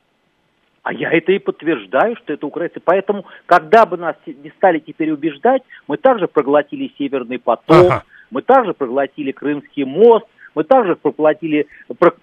[0.83, 2.81] А я это и подтверждаю, что это украинцы.
[2.83, 8.03] Поэтому, когда бы нас не стали теперь убеждать, мы также проглотили Северный поток, ага.
[8.31, 11.67] мы также проглотили Крымский мост, мы также проглотили,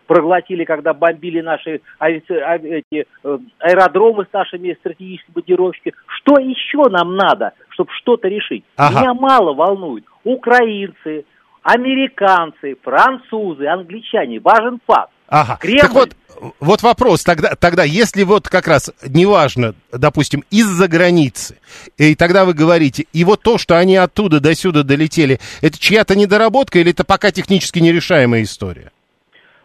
[0.07, 5.95] проглотили когда бомбили наши эти, э, аэродромы с нашими стратегическими бомбардировщиками.
[6.07, 8.65] Что еще нам надо, чтобы что-то решить?
[8.77, 9.01] Ага.
[9.01, 10.05] Меня мало волнует.
[10.23, 11.25] Украинцы,
[11.63, 14.39] американцы, французы, англичане.
[14.39, 15.13] Важен факт.
[15.31, 15.59] Ага.
[15.61, 15.81] Кремль...
[15.81, 16.11] Так вот,
[16.59, 21.57] вот вопрос тогда, тогда, если вот как раз, неважно, допустим, из-за границы,
[21.97, 26.17] и тогда вы говорите, и вот то, что они оттуда до сюда долетели, это чья-то
[26.17, 28.91] недоработка или это пока технически нерешаемая история?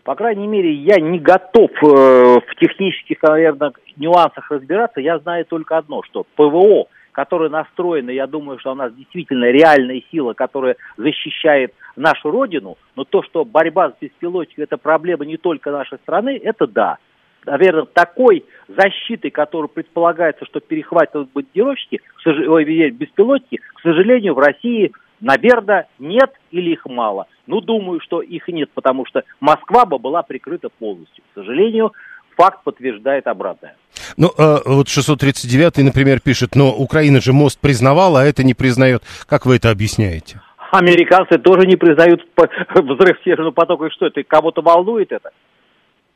[0.04, 5.01] По крайней мере, я не готов э, в технических, наверное, нюансах разбираться.
[5.01, 10.01] Я знаю только одно, что ПВО которая настроена, я думаю, что у нас действительно реальная
[10.12, 15.71] сила, которая защищает нашу родину, но то, что борьба с беспилотниками– это проблема не только
[15.71, 16.97] нашей страны, это да.
[17.45, 25.88] Наверное, такой защиты, которую предполагается, что перехватывают бомбардировщики, ой, беспилотники, к сожалению, в России, наверное,
[25.99, 27.28] нет или их мало.
[27.47, 31.23] Ну, думаю, что их нет, потому что Москва бы была прикрыта полностью.
[31.32, 31.93] К сожалению,
[32.35, 33.75] факт подтверждает обратное.
[34.17, 39.03] Ну, э, вот 639, например, пишет, но Украина же мост признавала, а это не признает.
[39.27, 40.41] Как вы это объясняете?
[40.71, 43.85] Американцы тоже не признают взрыв Северного потока.
[43.85, 45.29] И что это, кого-то волнует это?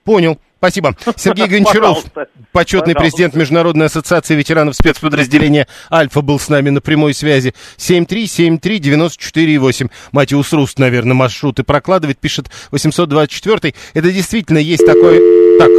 [0.04, 0.40] Понял.
[0.58, 0.96] Спасибо.
[1.16, 2.04] Сергей Гончаров,
[2.52, 3.00] почетный Пожалуйста.
[3.00, 7.54] президент Международной ассоциации ветеранов спецподразделения «Альфа» был с нами на прямой связи.
[7.78, 9.90] 7373948.
[10.12, 13.74] Матиус Руст, наверное, маршруты прокладывает, пишет 824.
[13.94, 15.22] Это действительно есть такое...
[15.60, 15.70] Так,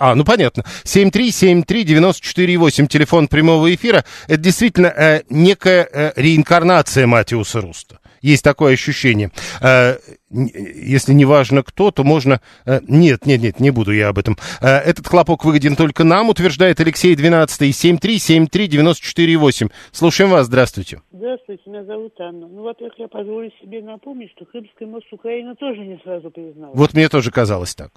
[0.00, 0.64] а, ну понятно.
[0.84, 4.04] 7373948, телефон прямого эфира.
[4.26, 7.98] Это действительно э, некая э, реинкарнация Матиуса Руста.
[8.22, 9.30] Есть такое ощущение.
[9.62, 9.96] Э,
[10.30, 12.40] если не важно кто, то можно...
[12.64, 14.38] Э, нет, нет, нет, не буду я об этом.
[14.62, 19.70] Э, этот хлопок выгоден только нам, утверждает Алексей 12 7373948.
[19.92, 21.02] Слушаем вас, здравствуйте.
[21.12, 22.48] Здравствуйте, меня зовут Анна.
[22.48, 26.72] Ну, во-первых, я позволю себе напомнить, что Крымский мост Украина тоже не сразу признала.
[26.74, 27.90] Вот мне тоже казалось так.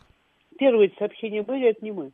[0.57, 2.11] Первые сообщения были, это не.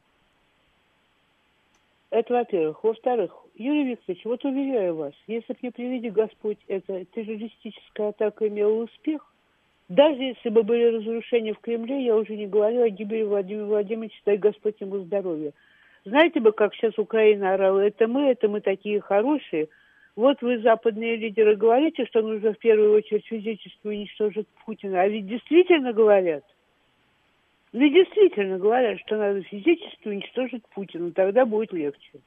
[2.11, 2.83] Это во-первых.
[2.83, 8.83] Во-вторых, Юрий Викторович, вот уверяю вас, если бы не приведи Господь, эта террористическая атака имела
[8.83, 9.25] успех,
[9.89, 14.19] даже если бы были разрушения в Кремле, я уже не говорю о гибели Владимира Владимировича,
[14.25, 15.51] дай Господь ему здоровья.
[16.05, 19.67] Знаете бы, как сейчас Украина орала, это мы, это мы такие хорошие.
[20.15, 25.01] Вот вы, западные лидеры, говорите, что нужно в первую очередь физически уничтожить Путина.
[25.01, 26.43] А ведь действительно говорят.
[27.71, 32.19] Ведь действительно говорят, что надо физически уничтожить Путина, тогда будет легче.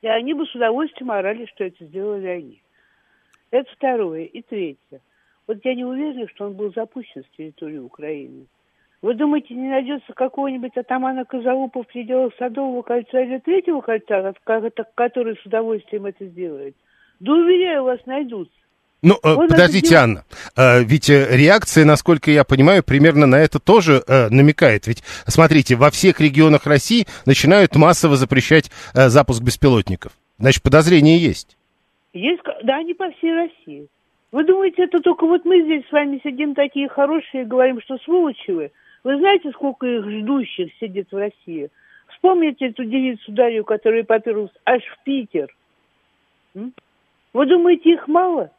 [0.00, 2.62] И они бы с удовольствием орали, что это сделали они.
[3.50, 4.24] Это второе.
[4.24, 5.00] И третье.
[5.46, 8.46] Вот я не уверена, что он был запущен с территории Украины.
[9.02, 14.34] Вы думаете, не найдется какого-нибудь атамана Казаупа в пределах Садового кольца или Третьего кольца,
[14.94, 16.74] который с удовольствием это сделает?
[17.20, 18.56] Да уверяю вас, найдутся.
[19.02, 20.02] Ну, э, вот подождите, это...
[20.02, 20.24] Анна,
[20.56, 24.86] э, ведь э, реакция, насколько я понимаю, примерно на это тоже намекает.
[24.86, 30.12] Ведь, смотрите, во всех регионах России начинают массово запрещать запуск беспилотников.
[30.38, 31.56] Значит, подозрения есть.
[32.12, 33.86] Есть, да, они по всей России.
[34.32, 37.96] Вы думаете, это только вот мы здесь с вами сидим такие хорошие и говорим, что
[37.98, 38.70] сволочи вы?
[39.04, 41.70] Вы знаете, сколько их ждущих сидит в России?
[42.08, 45.54] Вспомните эту девицу Дарью, которая поперлась аж в Питер.
[46.54, 46.72] М?
[47.32, 48.50] Вы думаете, их мало?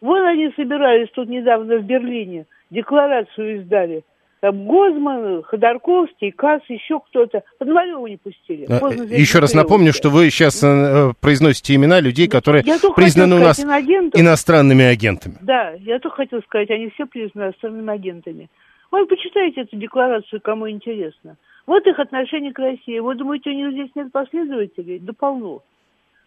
[0.00, 4.02] Вон они собирались тут недавно в Берлине, декларацию издали.
[4.40, 7.42] Там Гозман, Ходорковский, Касс, еще кто-то.
[7.58, 8.66] Подмалеву не пустили.
[8.68, 12.78] Э, Поздно взять Еще раз напомню, что вы сейчас э, произносите имена людей, которые Я
[12.94, 14.20] признаны у хотела нас сказать инагентов.
[14.20, 15.36] иностранными агентами.
[15.40, 18.50] Да, я только хотел сказать, они все признаны иностранными агентами.
[18.90, 21.36] Вот почитайте эту декларацию, кому интересно.
[21.66, 22.98] Вот их отношение к России.
[22.98, 24.98] Вы думаете, у них здесь нет последователей?
[24.98, 25.62] Да полно.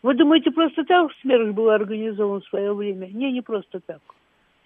[0.02, 3.08] Вы думаете, просто так смерть была организована в свое время?
[3.08, 4.00] Не, не просто так.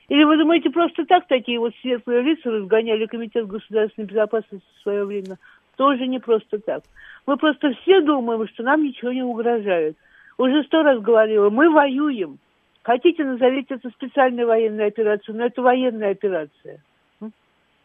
[0.10, 5.06] Или вы думаете, просто так такие вот светлые лица разгоняли Комитет государственной безопасности в свое
[5.06, 5.38] время?
[5.76, 6.84] Тоже не просто так.
[7.26, 9.98] Мы просто все думаем, что нам ничего не угрожает.
[10.38, 12.38] Уже сто раз говорила, мы воюем.
[12.84, 16.82] Хотите, назовите это специальной военной операцией, но это военная операция.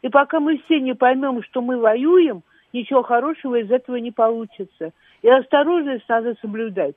[0.03, 4.93] И пока мы все не поймем, что мы воюем, ничего хорошего из этого не получится.
[5.23, 6.95] И осторожность надо соблюдать.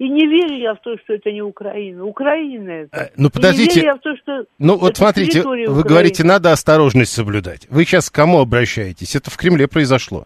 [0.00, 2.04] И не верю я в то, что это не Украина.
[2.06, 2.96] Украина это.
[2.96, 3.74] Э, Ну, И не подождите.
[3.80, 5.82] верю я в то, что Ну, вот смотрите, вы Украины.
[5.82, 7.66] говорите, надо осторожность соблюдать.
[7.68, 9.14] Вы сейчас к кому обращаетесь?
[9.14, 10.24] Это в Кремле произошло.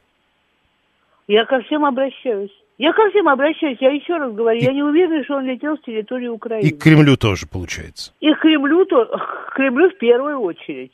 [1.27, 2.53] Я ко всем обращаюсь.
[2.79, 5.81] Я ко всем обращаюсь, я еще раз говорю, я не уверена, что он летел с
[5.83, 6.67] территории Украины.
[6.67, 8.13] И к Кремлю тоже, получается.
[8.21, 9.05] И к Кремлю, то,
[9.51, 10.93] к Кремлю в первую очередь.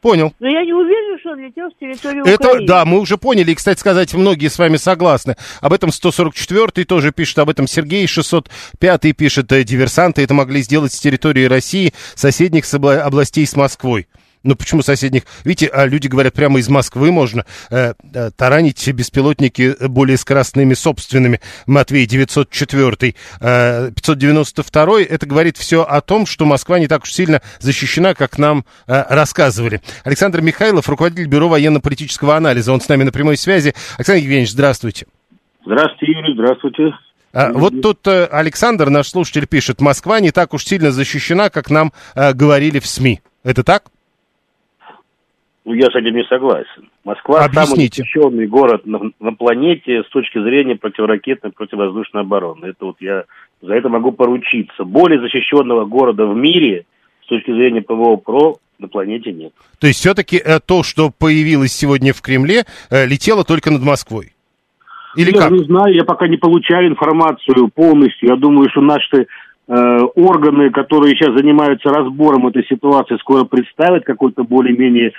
[0.00, 0.32] Понял.
[0.40, 2.66] Но я не уверена, что он летел с территории Это, Украины.
[2.66, 5.36] да, мы уже поняли, и, кстати сказать, многие с вами согласны.
[5.60, 10.92] Об этом 144-й тоже пишет, об этом Сергей 605-й пишет, э, диверсанты это могли сделать
[10.92, 14.06] с территории России, соседних областей с Москвой.
[14.42, 15.24] Ну, почему соседних?
[15.44, 21.40] Видите, а люди говорят, прямо из Москвы можно э, э, таранить беспилотники более скоростными собственными.
[21.66, 27.42] Матвей 904, э, 592, это говорит все о том, что Москва не так уж сильно
[27.58, 29.82] защищена, как нам э, рассказывали.
[30.04, 33.74] Александр Михайлов, руководитель Бюро военно-политического анализа, он с нами на прямой связи.
[33.98, 35.06] Александр Евгеньевич, здравствуйте.
[35.66, 36.94] Здравствуйте, Юрий, здравствуйте.
[37.32, 41.70] А, вот тут э, Александр, наш слушатель, пишет, Москва не так уж сильно защищена, как
[41.70, 43.20] нам э, говорили в СМИ.
[43.44, 43.84] Это так?
[45.64, 46.88] Ну, я с этим не согласен.
[47.04, 48.02] Москва самый Объясните.
[48.02, 52.66] защищенный город на, на планете с точки зрения противоракетной, противовоздушной обороны.
[52.66, 53.24] Это вот я
[53.60, 54.84] за это могу поручиться.
[54.84, 56.86] Более защищенного города в мире
[57.24, 59.52] с точки зрения ПВО ПРО на планете нет.
[59.78, 64.32] То есть все-таки то, что появилось сегодня в Кремле, э, летело только над Москвой?
[65.16, 65.50] Или я как?
[65.50, 68.28] не знаю, я пока не получаю информацию полностью.
[68.28, 69.26] Я думаю, что наши
[69.68, 75.12] э, органы, которые сейчас занимаются разбором этой ситуации, скоро представят какой-то более-менее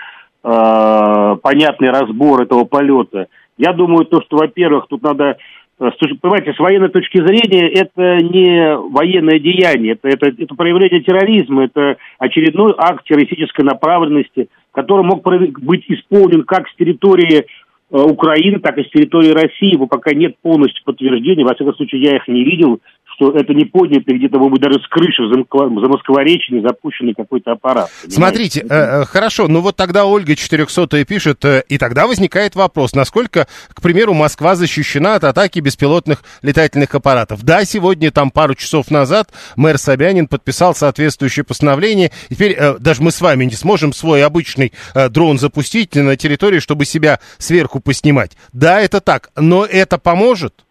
[0.43, 3.27] э, понятный разбор этого полета.
[3.57, 5.37] Я думаю, то, что, во-первых, тут надо,
[5.79, 5.89] э,
[6.21, 11.97] понимаете, с военной точки зрения, это не военное деяние, это, это, это проявление терроризма, это
[12.17, 17.43] очередной акт террористической направленности, который мог быть исполнен как с территории э,
[17.91, 19.73] Украины, так и с территории России.
[19.73, 22.79] Его пока нет полностью подтверждений, во всяком случае, я их не видел,
[23.21, 27.89] что это не поднято где-то, может быть, даже с крыши в Замоскворечье запущенный какой-то аппарат.
[28.07, 32.93] Смотрите, э, э, хорошо, ну вот тогда Ольга 400 пишет, э, и тогда возникает вопрос,
[32.93, 37.43] насколько, к примеру, Москва защищена от атаки беспилотных летательных аппаратов.
[37.43, 43.03] Да, сегодня, там пару часов назад, мэр Собянин подписал соответствующее постановление, и теперь э, даже
[43.03, 47.79] мы с вами не сможем свой обычный э, дрон запустить на территории, чтобы себя сверху
[47.79, 48.31] поснимать.
[48.51, 50.65] Да, это так, но это поможет?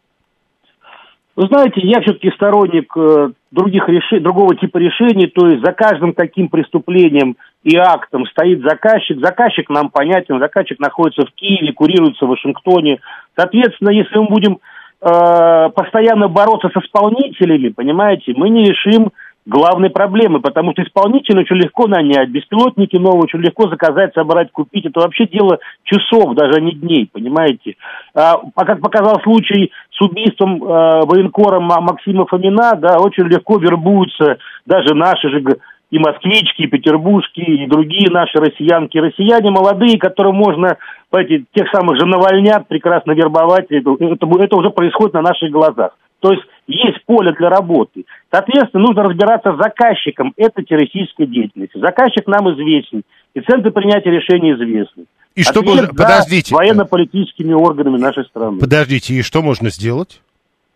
[1.37, 6.13] Вы знаете, я все-таки сторонник э, других решений, другого типа решений, то есть за каждым
[6.13, 9.21] таким преступлением и актом стоит заказчик.
[9.21, 13.01] Заказчик нам понятен, заказчик находится в Киеве, курируется в Вашингтоне.
[13.37, 14.59] Соответственно, если мы будем
[15.01, 19.13] э, постоянно бороться с исполнителями, понимаете, мы не решим
[19.51, 24.87] главной проблемы, потому что исполнителя очень легко нанять, беспилотники новые очень легко заказать, собрать, купить.
[24.87, 27.75] Это вообще дело часов, даже а не дней, понимаете.
[28.15, 33.59] А, а как показал случай с убийством э, военкора Ма- Максима Фомина, да, очень легко
[33.59, 35.43] вербуются даже наши же
[35.91, 40.77] и москвички, и петербургские, и другие наши россиянки, россияне молодые, которые можно,
[41.13, 43.67] эти, тех самых же навальнят прекрасно вербовать.
[43.71, 45.97] Это, это, это уже происходит на наших глазах.
[46.21, 48.05] То есть есть поле для работы.
[48.31, 51.79] Соответственно, нужно разбираться с заказчиком этой террористической деятельности.
[51.79, 53.03] Заказчик нам известен,
[53.35, 55.05] и центры принятия решений известны.
[55.35, 56.55] И что Ответ можно- за подождите.
[56.55, 58.59] военно-политическими органами нашей страны.
[58.59, 60.21] Подождите, и что можно сделать?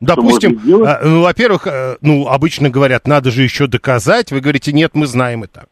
[0.03, 0.89] Что Допустим, можно сделать?
[0.89, 4.33] а, ну, во-первых, э, ну, обычно говорят, надо же еще доказать.
[4.33, 5.67] Вы говорите, нет, мы знаем и так.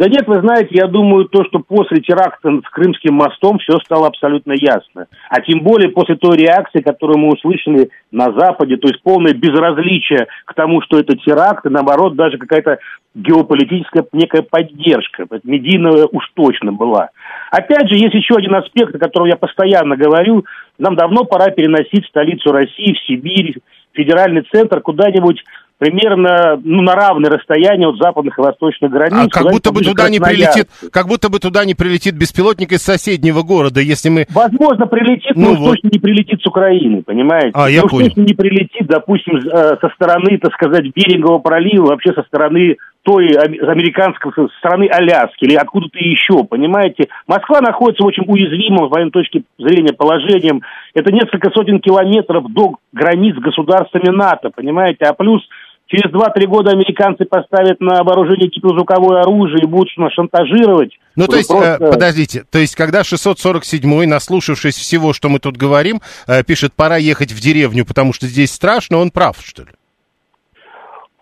[0.00, 4.06] Да нет, вы знаете, я думаю, то, что после теракта с Крымским мостом все стало
[4.06, 5.08] абсолютно ясно.
[5.28, 10.26] А тем более после той реакции, которую мы услышали на Западе, то есть полное безразличие
[10.46, 12.78] к тому, что это теракт, и наоборот, даже какая-то
[13.14, 17.10] геополитическая некая поддержка, медийная уж точно была.
[17.50, 20.46] Опять же, есть еще один аспект, о котором я постоянно говорю.
[20.78, 23.58] Нам давно пора переносить столицу России в Сибирь,
[23.92, 25.44] федеральный центр куда-нибудь
[25.80, 29.30] примерно ну, на равное расстояние от западных и восточных границ.
[29.32, 32.82] А как будто бы туда не прилетит, как будто бы туда не прилетит беспилотник из
[32.82, 34.26] соседнего города, если мы...
[34.28, 35.70] Возможно, прилетит, ну, но вот.
[35.70, 37.52] точно не прилетит с Украины, понимаете?
[37.54, 38.08] А, я ну, понял.
[38.08, 43.28] точно не прилетит, допустим, э, со стороны, так сказать, Берингового пролива, вообще со стороны той
[43.28, 47.08] американской со стороны Аляски или откуда-то еще, понимаете?
[47.26, 50.60] Москва находится в очень уязвимом, с военной точки зрения, положением.
[50.92, 55.06] Это несколько сотен километров до границ с государствами НАТО, понимаете?
[55.06, 55.42] А плюс
[55.90, 60.96] через 2-3 года американцы поставят на вооружение гиперзвуковое оружие и будут нас шантажировать.
[61.16, 61.78] Ну, то есть, просто...
[61.80, 66.96] э, подождите, то есть, когда 647-й, наслушавшись всего, что мы тут говорим, э, пишет, пора
[66.96, 69.68] ехать в деревню, потому что здесь страшно, он прав, что ли?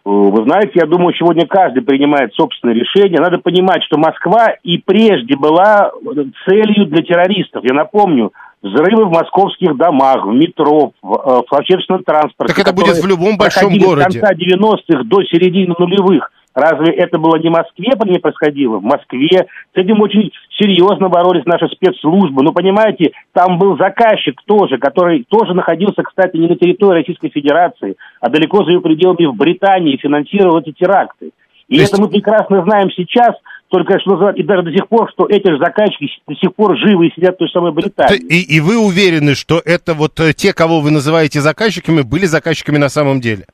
[0.04, 3.20] Вы знаете, я думаю, сегодня каждый принимает собственное решение.
[3.20, 5.90] Надо понимать, что Москва и прежде была
[6.46, 7.62] целью для террористов.
[7.62, 12.54] Я напомню, взрывы в московских домах, в метро, в, э, в общественном транспорте.
[12.54, 14.18] Так это будет в любом большом городе.
[14.18, 16.30] С конца 90-х до середины нулевых.
[16.54, 18.78] Разве это было не в Москве не происходило?
[18.78, 19.46] В Москве.
[19.74, 22.42] С этим очень серьезно боролись наши спецслужбы.
[22.42, 27.96] Ну, понимаете, там был заказчик тоже, который тоже находился, кстати, не на территории Российской Федерации,
[28.20, 31.30] а далеко за ее пределами в Британии, финансировал эти теракты.
[31.68, 31.92] И есть...
[31.92, 33.36] это мы прекрасно знаем сейчас,
[33.68, 36.76] только что называют, и даже до сих пор, что эти же заказчики до сих пор
[36.78, 38.18] живы и сидят в той самой Британии.
[38.18, 42.78] И, и вы уверены, что это вот э, те, кого вы называете заказчиками, были заказчиками
[42.78, 43.44] на самом деле?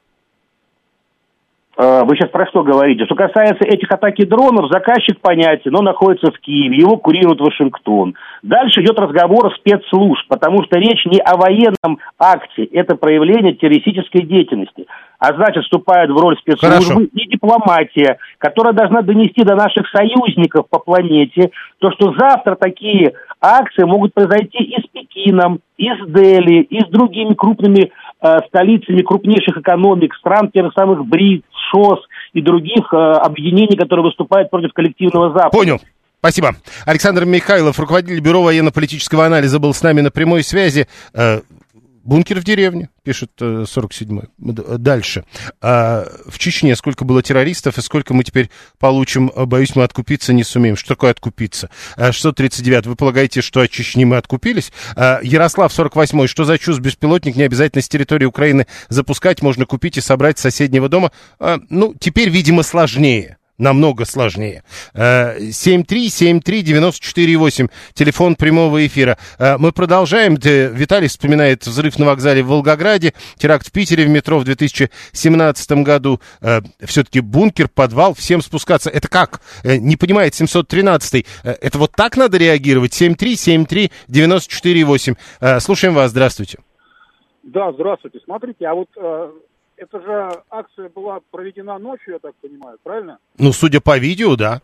[1.76, 3.04] А, вы сейчас про что говорите?
[3.06, 8.14] Что касается этих атаки дронов, заказчик понятен, но находится в Киеве, его курирует Вашингтон.
[8.42, 14.86] Дальше идет разговор спецслужб, потому что речь не о военном акте, это проявление террористической деятельности.
[15.18, 17.00] А значит, вступает в роль спецслужбы Хорошо.
[17.12, 23.84] и дипломатия, которая должна донести до наших союзников по планете то, что завтра такие акции
[23.84, 27.90] могут произойти и с Пекином, и с Дели, и с другими крупными э,
[28.48, 32.00] столицами крупнейших экономик, стран тех самых БРИКС, ШОС
[32.32, 35.56] и других э, объединений, которые выступают против коллективного Запада.
[35.56, 35.80] Понял.
[36.20, 36.54] Спасибо.
[36.86, 40.86] Александр Михайлов, руководитель Бюро военно-политического анализа, был с нами на прямой связи.
[42.04, 44.28] Э, бункер в деревне, пишет 47-й.
[44.50, 45.24] Э, дальше.
[45.60, 49.30] А в Чечне сколько было террористов и сколько мы теперь получим?
[49.34, 50.76] Боюсь, мы откупиться не сумеем.
[50.76, 51.70] Что такое откупиться?
[51.96, 52.86] 639.
[52.86, 54.72] Вы полагаете, что от Чечни мы откупились?
[54.96, 56.28] Ярослав, 48-й.
[56.28, 56.78] Что за чушь?
[56.78, 59.42] Беспилотник не обязательно с территории Украины запускать.
[59.42, 61.12] Можно купить и собрать с соседнего дома.
[61.68, 64.62] Ну, теперь, видимо, сложнее намного сложнее.
[64.94, 69.18] 7373948, телефон прямого эфира.
[69.38, 70.36] Э, мы продолжаем.
[70.36, 76.20] Виталий вспоминает взрыв на вокзале в Волгограде, теракт в Питере в метро в 2017 году.
[76.40, 78.90] Э, Все-таки бункер, подвал, всем спускаться.
[78.90, 79.40] Это как?
[79.62, 83.00] Э, не понимает 713 Это вот так надо реагировать?
[83.00, 85.60] 7373948.
[85.60, 86.10] Слушаем вас.
[86.10, 86.58] Здравствуйте.
[87.42, 88.20] Да, здравствуйте.
[88.24, 88.88] Смотрите, а вот
[89.76, 93.18] это же акция была проведена ночью, я так понимаю, правильно?
[93.38, 94.60] Ну, судя по видео, да.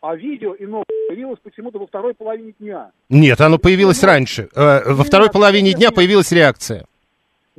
[0.00, 2.92] А видео и новое появилось почему-то во второй половине дня.
[3.08, 4.48] Нет, оно появилось ну, раньше.
[4.54, 6.86] Э, во второй половине дня появилась реакция.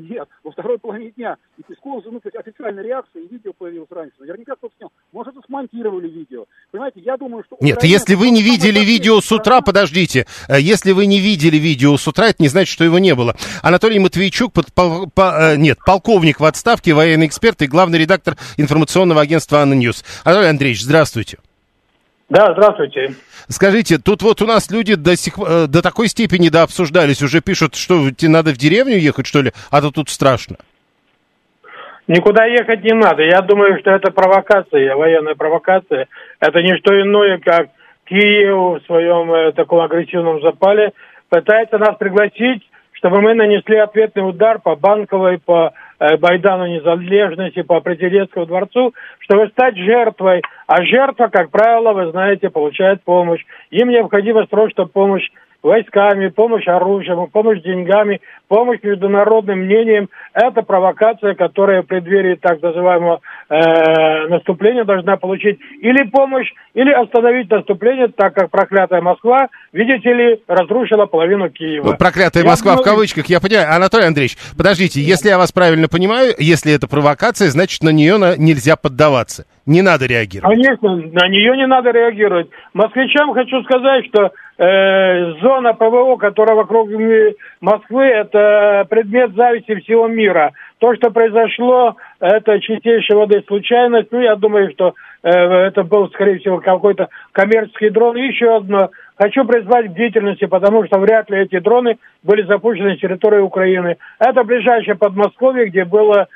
[0.10, 1.38] Нет, во второй половине дня.
[1.58, 4.16] И Песков, ну, то есть официальная реакция, и видео появилось раньше.
[4.20, 4.92] Наверняка кто-то снял.
[5.12, 6.46] Может, это смонтировали видео.
[6.72, 7.58] Понимаете, я думаю, что...
[7.60, 10.26] Нет, если вы не видели видео с утра, подождите.
[10.48, 13.36] Э, если вы не видели видео с утра, это не значит, что его не было.
[13.62, 18.38] Анатолий Матвейчук, под, по, по, э, нет, полковник в отставке, военный эксперт и главный редактор
[18.58, 20.04] информационного агентства «ANNA News».
[20.24, 21.38] Анатолий Андреевич, здравствуйте.
[22.32, 23.10] Да, здравствуйте.
[23.50, 27.42] Скажите, тут вот у нас люди до, сих, э, до такой степени да, обсуждались, уже
[27.42, 30.56] пишут, что тебе надо в деревню ехать, что ли, а то тут страшно.
[32.08, 33.22] Никуда ехать не надо.
[33.24, 36.08] Я думаю, что это провокация, военная провокация.
[36.40, 37.68] Это не что иное, как
[38.06, 40.94] Киев в своем э, таком агрессивном запале
[41.28, 42.64] пытается нас пригласить,
[42.94, 45.74] чтобы мы нанесли ответный удар по Банковой, по
[46.20, 50.42] Байдану Незалежности, по Претерецкому дворцу, чтобы стать жертвой.
[50.66, 53.44] А жертва, как правило, вы знаете, получает помощь.
[53.70, 55.30] Им необходимо срочно помощь
[55.64, 60.10] войсками, помощь оружием, помощь деньгами, помощь международным мнением.
[60.34, 67.50] Это провокация, которая в преддверии так называемого э, наступления должна получить или помощь, или остановить
[67.50, 71.94] наступление, так как проклятая Москва, видите ли, разрушила половину Киева.
[71.94, 73.68] Проклятая Я Москва в думаю- кавычках, я понимаю.
[73.74, 78.76] Анатолий Андреевич, подождите, если я вас правильно понимаю, если это провокация, значит на нее нельзя
[78.76, 79.46] поддаваться.
[79.68, 80.56] Не надо реагировать.
[80.56, 82.50] Конечно, на нее не надо реагировать.
[82.74, 84.32] Москвичам хочу сказать, что
[84.62, 86.90] э, зона ПВО, которая вокруг
[87.62, 90.52] Москвы, это предмет зависти всего мира.
[90.78, 94.12] То, что произошло, это чистейшей воды случайность.
[94.12, 94.94] Ну, я думаю, что
[95.24, 98.18] э, это был, скорее всего, какой-то коммерческий дрон.
[98.18, 98.92] И еще одно.
[99.18, 103.98] Хочу призвать к бдительности, потому что вряд ли эти дроны были запущены с территории Украины.
[104.20, 106.28] Это ближайшее Подмосковье, где было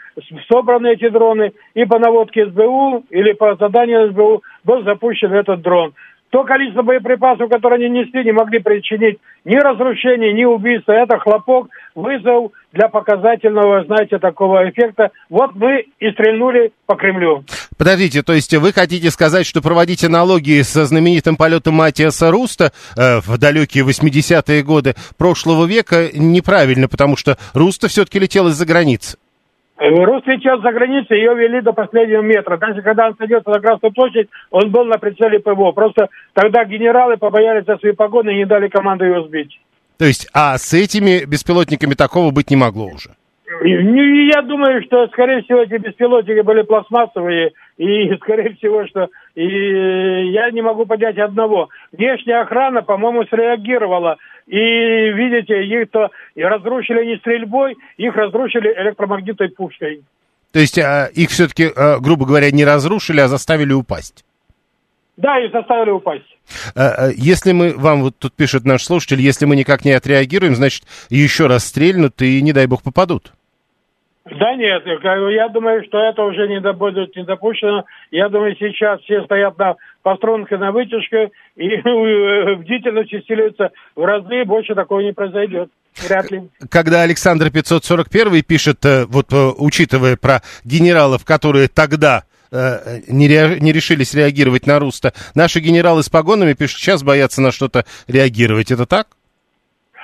[0.47, 5.93] собраны эти дроны, и по наводке СБУ или по заданию СБУ был запущен этот дрон.
[6.35, 10.91] То количество боеприпасов, которые они несли, не могли причинить ни разрушения, ни убийства.
[10.91, 15.11] Это хлопок, вызов для показательного, знаете, такого эффекта.
[15.29, 17.45] Вот мы и стрельнули по Кремлю.
[17.77, 23.21] Подождите, то есть вы хотите сказать, что проводить аналогии со знаменитым полетом Матиаса Руста э,
[23.21, 29.17] в далекие 80-е годы прошлого века неправильно, потому что Руста все-таки летел из-за границы.
[29.77, 32.57] Э, Рус летел за границей, ее вели до последнего метра.
[32.57, 35.71] Даже когда он садился на Красную площадь, он был на прицеле ПВО.
[35.71, 39.59] Просто тогда генералы побоялись за свои погоны и не дали команду его сбить.
[39.97, 43.11] То есть, а с этими беспилотниками такого быть не могло уже.
[43.61, 50.31] Ну, я думаю, что, скорее всего, эти беспилотники были пластмассовые, и, скорее всего, что и
[50.31, 51.69] я не могу понять одного.
[51.91, 54.17] Внешняя охрана, по-моему, среагировала.
[54.47, 60.03] И, видите, их-то разрушили не стрельбой, их разрушили электромагнитной пушкой.
[60.51, 64.23] То есть, а, их все-таки, а, грубо говоря, не разрушили, а заставили упасть.
[65.17, 66.37] Да, и заставили упасть.
[66.75, 70.55] А, а, Если мы, вам вот тут пишет наш слушатель, если мы никак не отреагируем,
[70.55, 73.33] значит, еще раз стрельнут и, не дай бог, попадут.
[74.25, 77.85] Да нет, я думаю, что это уже не будет не допущено.
[78.09, 84.03] Я думаю, сейчас все стоят на по струнке на вытяжке и э, бдительность усиливается в
[84.03, 85.69] разы, больше такого не произойдет.
[86.03, 86.49] Вряд ли.
[86.71, 93.73] Когда Александр 541 пишет, э, вот э, учитывая про генералов, которые тогда не, ре- не
[93.73, 98.71] решились реагировать на Руста, наши генералы с погонами пишут, сейчас боятся на что-то реагировать.
[98.71, 99.07] Это так?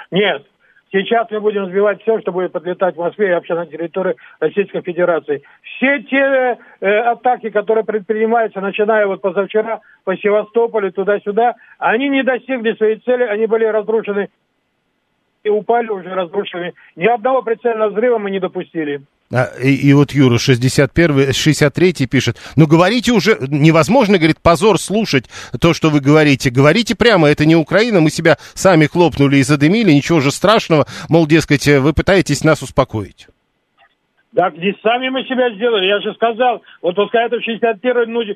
[0.10, 0.46] Нет.
[0.92, 4.82] Сейчас мы будем сбивать все, что будет подлетать в Москве и вообще на территории Российской
[4.82, 5.42] Федерации.
[5.62, 12.74] Все те э, атаки, которые предпринимаются, начиная вот позавчера по Севастополю, туда-сюда, они не достигли
[12.74, 14.30] своей цели, они были разрушены
[15.44, 16.74] и упали уже разрушены.
[16.98, 19.02] Ни одного прицельного взрыва мы не допустили.
[19.32, 25.26] А, и, и вот Юра 61, 63 пишет, ну говорите уже, невозможно, говорит, позор слушать
[25.60, 26.50] то, что вы говорите.
[26.50, 30.86] Говорите прямо, это не Украина, мы себя сами хлопнули и задымили, ничего же страшного.
[31.10, 33.28] Мол, дескать, э, вы пытаетесь нас успокоить.
[34.36, 35.88] Так не сами мы себя сделали.
[35.88, 38.34] Я же сказал, вот пускай это в 61 ну, э,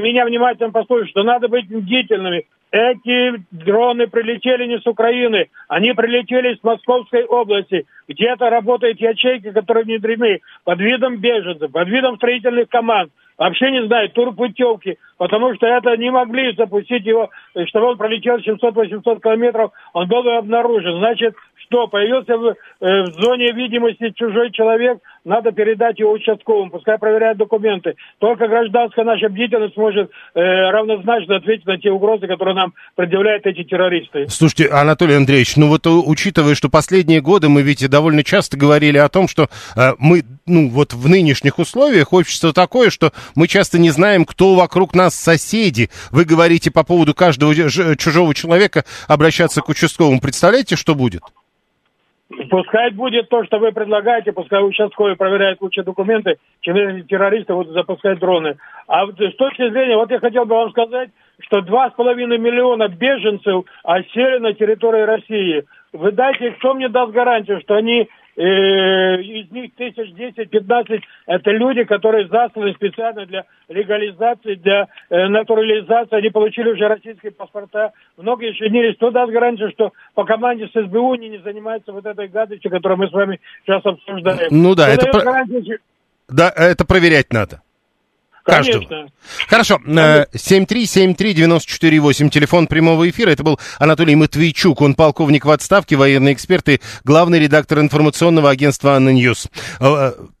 [0.00, 2.44] меня внимательно послушают, что надо быть бдительными.
[2.70, 7.86] Эти дроны прилетели не с Украины, они прилетели из Московской области.
[8.08, 13.10] Где-то работают ячейки, которые внедрены под видом беженцев, под видом строительных команд.
[13.38, 18.38] Вообще не знаю, турпутевки, потому что это не могли запустить его, э, чтобы он пролетел
[18.38, 20.98] 700-800 километров, он был бы обнаружен.
[20.98, 21.36] Значит,
[21.68, 27.38] что, появился в, э, в зоне видимости чужой человек, надо передать его участковым, пускай проверяют
[27.38, 27.94] документы.
[28.18, 33.62] Только гражданская наша бдительность может э, равнозначно ответить на те угрозы, которые нам предъявляют эти
[33.64, 34.26] террористы.
[34.28, 38.96] Слушайте, Анатолий Андреевич, ну вот э, учитывая, что последние годы мы ведь довольно часто говорили
[38.96, 43.78] о том, что э, мы, ну вот в нынешних условиях общество такое, что мы часто
[43.78, 45.90] не знаем, кто вокруг нас соседи.
[46.10, 47.54] Вы говорите по поводу каждого
[47.96, 50.20] чужого человека обращаться к участковому.
[50.20, 51.22] Представляете, что будет?
[52.50, 56.76] Пускай будет то, что вы предлагаете, пускай участковый проверяет лучше документы, чем
[57.06, 58.56] террористы будут запускать дроны.
[58.86, 61.08] А с точки зрения, вот я хотел бы вам сказать,
[61.40, 65.64] что два с половиной миллиона беженцев осели на территории России.
[65.94, 68.08] Вы дайте, кто мне даст гарантию, что они
[68.42, 76.16] из них тысяч десять, пятнадцать это люди, которые засланы специально для легализации, для э, натурализации.
[76.16, 77.92] Они получили уже российские паспорта.
[78.16, 82.28] Многие не Кто даст гарантию, что по команде с СБУ они не занимаются вот этой
[82.28, 84.48] гадостью, которую мы с вами сейчас обсуждаем?
[84.50, 85.78] Ну да, Кто это про- гарантию,
[86.28, 87.60] Да, это проверять надо.
[88.48, 88.84] Каждого.
[88.84, 89.12] Конечно.
[89.46, 93.30] Хорошо, э, 7373948, телефон прямого эфира.
[93.30, 98.94] Это был Анатолий Матвейчук, он полковник в отставке, военный эксперт и главный редактор информационного агентства
[98.94, 99.48] «ANNA News».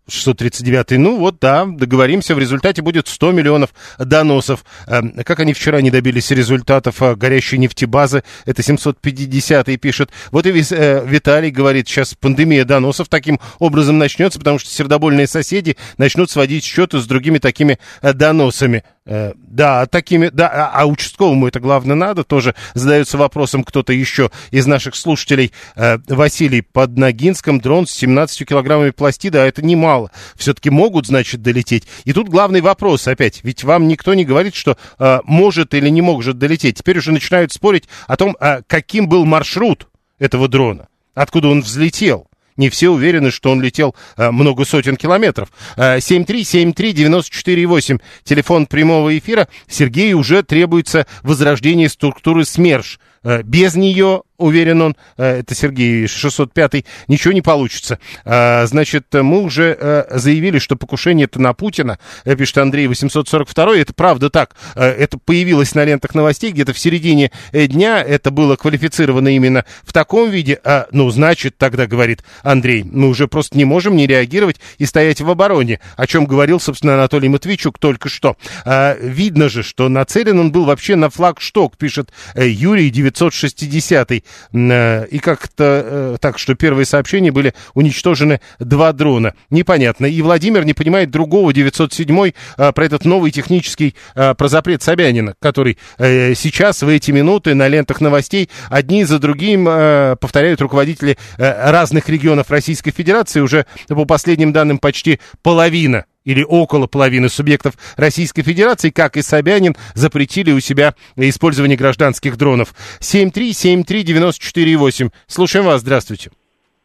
[0.08, 0.98] Э, 639.
[0.98, 4.64] Ну вот, да, договоримся, в результате будет 100 миллионов доносов.
[4.86, 10.10] Э, как они вчера не добились результатов э, горящей нефтебазы, это 750 пишет.
[10.30, 15.76] Вот и э, Виталий говорит, сейчас пандемия доносов таким образом начнется, потому что сердобольные соседи
[15.98, 18.84] начнут сводить счеты с другими такими доносами.
[19.08, 24.66] Да, такими, да, а, а участковому это главное надо, тоже задается вопросом кто-то еще из
[24.66, 25.52] наших слушателей.
[25.74, 30.10] Василий, под Ногинском дрон с 17 килограммами пластида, а это немало мало.
[30.36, 31.84] Все-таки могут, значит, долететь.
[32.04, 33.40] И тут главный вопрос опять.
[33.42, 36.78] Ведь вам никто не говорит, что э, может или не может долететь.
[36.78, 39.88] Теперь уже начинают спорить о том, э, каким был маршрут
[40.18, 40.88] этого дрона.
[41.14, 42.28] Откуда он взлетел.
[42.58, 45.48] Не все уверены, что он летел э, много сотен километров.
[45.76, 49.48] Э, 7373948, телефон прямого эфира.
[49.68, 52.98] Сергею уже требуется возрождение структуры СМЕРШ.
[53.22, 57.98] Э, без нее уверен он, э, это Сергей 605, ничего не получится.
[58.24, 63.92] А, значит, мы уже э, заявили, что покушение это на Путина, пишет Андрей 842, это
[63.92, 69.64] правда так, это появилось на лентах новостей где-то в середине дня, это было квалифицировано именно
[69.82, 74.06] в таком виде, а, ну, значит, тогда, говорит Андрей, мы уже просто не можем не
[74.06, 78.36] реагировать и стоять в обороне, о чем говорил, собственно, Анатолий Матвейчук только что.
[78.64, 84.20] А, видно же, что нацелен он был вообще на флагшток, пишет Юрий 960 Э,
[84.52, 89.34] и как-то э, так, что первые сообщения были уничтожены два дрона.
[89.50, 90.06] Непонятно.
[90.06, 95.78] И Владимир не понимает другого 907 э, про этот новый технический про запрет Собянина, который
[95.98, 102.90] сейчас в эти минуты на лентах новостей одни за другим повторяют руководители разных регионов Российской
[102.90, 103.40] Федерации.
[103.40, 109.74] Уже по последним данным почти половина или около половины субъектов Российской Федерации, как и Собянин,
[109.94, 112.74] запретили у себя использование гражданских дронов.
[113.00, 115.08] 7373948.
[115.26, 115.80] Слушаем вас.
[115.80, 116.30] Здравствуйте.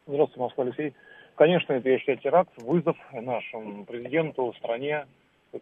[0.06, 0.94] Здравствуйте, Москва, Алексей.
[1.34, 5.04] Конечно, это, я считаю, теракт, вызов нашему президенту, стране.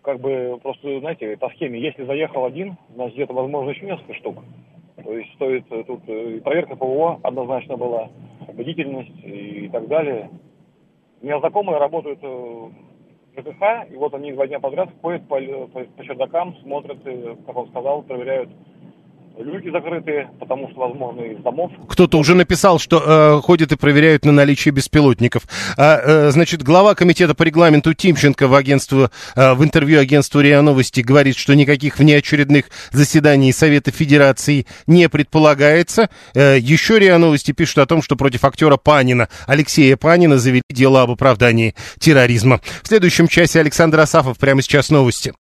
[0.03, 4.45] Как бы просто, знаете, по схеме, если заехал один, значит, где-то, возможно, еще несколько штук.
[5.03, 8.11] То есть стоит тут и проверка ПВО однозначно была,
[8.53, 10.30] бдительность и так далее.
[11.20, 12.68] У меня знакомые работают э,
[13.37, 16.99] ЖКХ, и вот они два дня подряд ходят по, по, по чердакам, смотрят,
[17.47, 18.51] как он сказал, проверяют
[19.39, 21.70] люки закрыты, потому что, возможно, из домов.
[21.89, 23.03] Кто-то уже написал, что
[23.39, 25.45] э, ходят и проверяют на наличие беспилотников.
[25.76, 30.62] А, э, значит, глава комитета по регламенту Тимченко в, агентству, э, в интервью агентству РИА
[30.62, 36.11] Новости говорит, что никаких внеочередных заседаний Совета Федерации не предполагается.
[36.35, 41.03] Э, еще РИА Новости пишут о том, что против актера Панина, Алексея Панина, завели дело
[41.03, 42.61] об оправдании терроризма.
[42.83, 44.39] В следующем часе Александр Асафов.
[44.39, 45.30] Прямо сейчас новости.